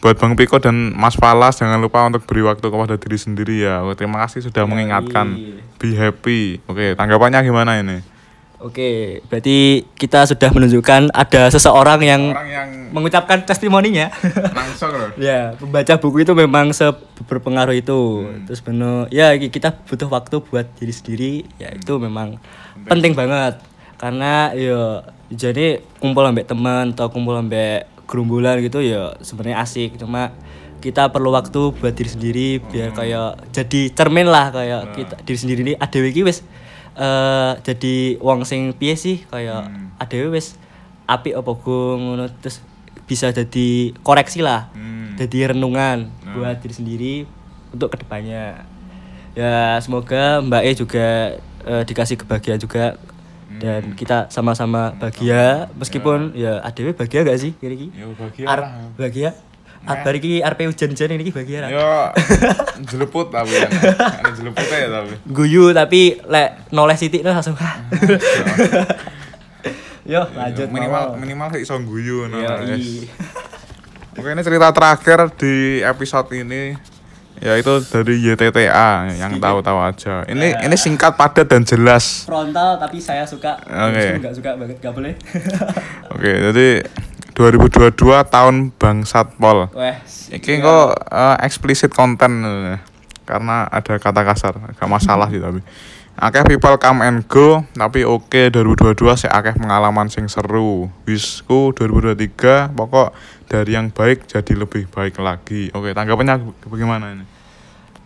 [0.00, 3.84] Buat Bang Piko dan Mas Falas jangan lupa untuk beri waktu kepada diri sendiri ya.
[3.94, 5.36] Terima kasih sudah mengingatkan.
[5.76, 6.60] Be happy.
[6.64, 8.00] Oke, tanggapannya gimana ini?
[8.60, 14.12] Oke, berarti kita sudah menunjukkan ada seseorang yang Orang yang mengucapkan testimoninya.
[14.52, 15.08] langsung loh.
[15.32, 16.68] ya, membaca buku itu memang
[17.24, 18.28] berpengaruh itu.
[18.44, 22.36] Terus benar, ya kita butuh waktu buat diri sendiri, ya itu memang
[22.84, 23.64] penting banget.
[23.96, 30.36] Karena ya jadi kumpul ambek teman atau kumpul ambek gerombolan gitu ya sebenarnya asik, cuma
[30.84, 35.60] kita perlu waktu buat diri sendiri biar kayak jadi cermin lah kayak kita diri sendiri
[35.60, 36.40] ini ada wis
[37.00, 39.24] eh jadi wong sing piye sih?
[39.32, 40.60] Kayak adewe wis
[41.08, 41.50] apik apa
[41.96, 42.60] ngono terus
[43.08, 44.68] bisa jadi koreksi lah.
[44.76, 45.16] Hmm.
[45.18, 47.14] jadi renungan buat diri sendiri
[47.72, 48.64] untuk ke depannya.
[49.32, 51.08] Ya semoga Mbak E juga
[51.64, 52.96] eh, dikasih kebahagiaan juga
[53.60, 55.68] dan kita sama-sama bahagia.
[55.76, 56.62] Meskipun ya.
[56.64, 58.46] adewe bahagia gak sih kira Ya bahagia
[58.96, 59.30] bahagia
[59.80, 61.70] Bar iki arep hujan-hujan ini lah.
[61.72, 61.88] Yo
[62.84, 63.70] jeleput tapi kan.
[64.20, 65.14] Ada ya tapi.
[65.24, 67.80] Guyu tapi lek noleh sitik no langsung "Hah."
[70.10, 73.06] Yo lanjut minimal minimal sih iso guyu no, Iya, iya.
[74.18, 76.74] Oke ini cerita terakhir di episode ini
[77.40, 80.28] yaitu dari YTTA yang tahu-tahu aja.
[80.28, 82.28] Ini ini singkat padat dan jelas.
[82.28, 84.20] frontal tapi saya suka Oke.
[84.20, 85.14] nggak suka banget nggak boleh
[86.12, 86.68] Oke jadi
[87.40, 87.96] 2022
[88.28, 89.72] tahun bangsat pol.
[89.72, 89.96] weh
[90.36, 92.76] Iki kok eh, eksplisit konten eh,
[93.24, 95.64] karena ada kata kasar, gak masalah sih tapi.
[96.20, 100.92] Akeh people come and go, tapi oke 2022 sih akeh pengalaman sing seru.
[101.08, 103.16] Wisku 2023 pokok
[103.48, 105.72] dari yang baik jadi lebih baik lagi.
[105.72, 107.24] Oke, tanggapannya bagaimana ini?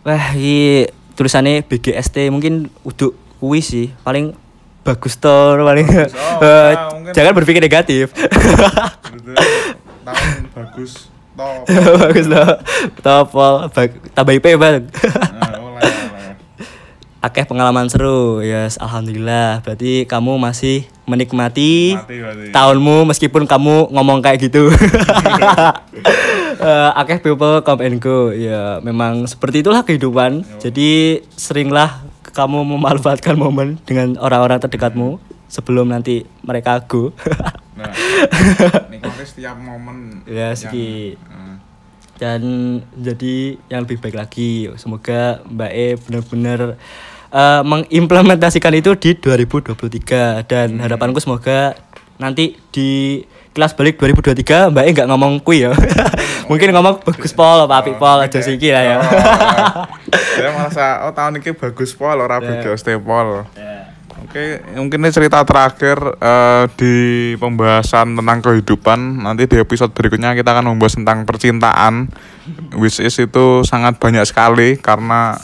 [0.05, 0.85] wah ini
[1.17, 4.37] tulisannya BGST mungkin uduk kuwi sih paling
[4.85, 5.87] bagus toh paling.
[6.35, 8.13] Oh, Eh, nah, jangan berpikir negatif.
[10.05, 11.63] Tahun bagus top.
[12.05, 12.59] bagus loh
[13.01, 13.67] topol
[14.13, 14.85] tambah IP bang.
[14.87, 15.51] Nah,
[17.25, 18.39] akeh pengalaman seru.
[18.39, 19.65] Yes alhamdulillah.
[19.65, 24.69] Berarti kamu masih menikmati Mati tahunmu meskipun kamu ngomong kayak gitu.
[26.55, 28.31] Eh, akeh people come and go.
[28.31, 30.47] Ya memang seperti itulah kehidupan.
[30.63, 31.99] Jadi seringlah
[32.35, 35.17] kamu memanfaatkan momen dengan orang-orang terdekatmu
[35.47, 37.15] sebelum nanti mereka go.
[37.75, 37.91] Nah,
[38.87, 40.23] nikmati setiap momen.
[40.23, 40.55] Ya, yang-
[41.15, 41.55] eh,
[42.15, 42.41] dan
[42.95, 46.59] jadi yang lebih baik lagi semoga Mbak E benar-benar
[47.29, 51.75] eh, mengimplementasikan itu di 2023 dan harapanku semoga
[52.15, 53.19] nanti di
[53.55, 55.71] kelas balik 2023 Mbak E nggak ngomong kui ya
[56.51, 58.97] mungkin ngomong bagus pol apa apik pol aja siki lah ya
[60.35, 62.59] Saya merasa oh tahun ini bagus pol ora Ya.
[62.59, 63.47] BGST pol.
[64.25, 66.95] Oke, mungkin ini cerita terakhir eh, di
[67.39, 69.23] pembahasan tentang kehidupan.
[69.23, 72.11] Nanti di episode berikutnya kita akan membahas tentang percintaan.
[72.75, 75.39] Which is itu sangat banyak sekali karena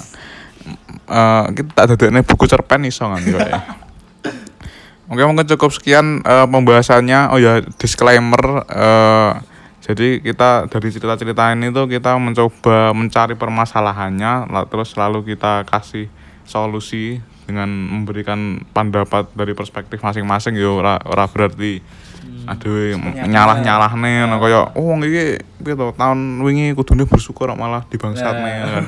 [1.08, 3.40] eh, kita dadekne buku cerpen iso kan ya.
[5.12, 7.36] Oke, mungkin cukup sekian eh, pembahasannya.
[7.36, 9.32] Oh ya, disclaimer eh,
[9.84, 16.08] jadi kita dari cerita-cerita ini tuh kita mencoba mencari permasalahannya, la- terus selalu kita kasih
[16.48, 20.56] solusi dengan memberikan pendapat dari perspektif masing-masing.
[20.56, 21.84] Yo ora ora berarti
[22.42, 22.98] aduh
[23.30, 28.66] nyalah nyalah nih no kaya oh iki piye to tahun wingi kudune bersyukur malah dibangsatne
[28.66, 28.84] kan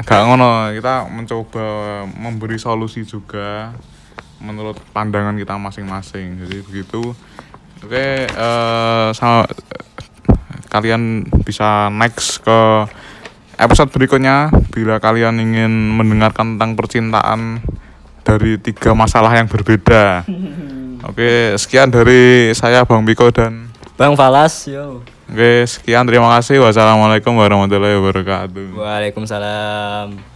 [0.00, 1.66] gak ngono kita mencoba
[2.08, 3.76] memberi solusi juga
[4.44, 7.16] menurut pandangan kita masing-masing jadi begitu
[7.80, 9.48] oke eh sama
[10.68, 12.60] kalian bisa next ke
[13.58, 17.62] episode berikutnya bila kalian ingin mendengarkan tentang percintaan
[18.24, 20.24] dari tiga masalah yang berbeda.
[21.08, 26.58] Oke, sekian dari saya Bang Piko dan Bang Falas yo oke sekian terima kasih.
[26.58, 28.74] Wassalamualaikum warahmatullahi wabarakatuh.
[28.74, 30.33] Waalaikumsalam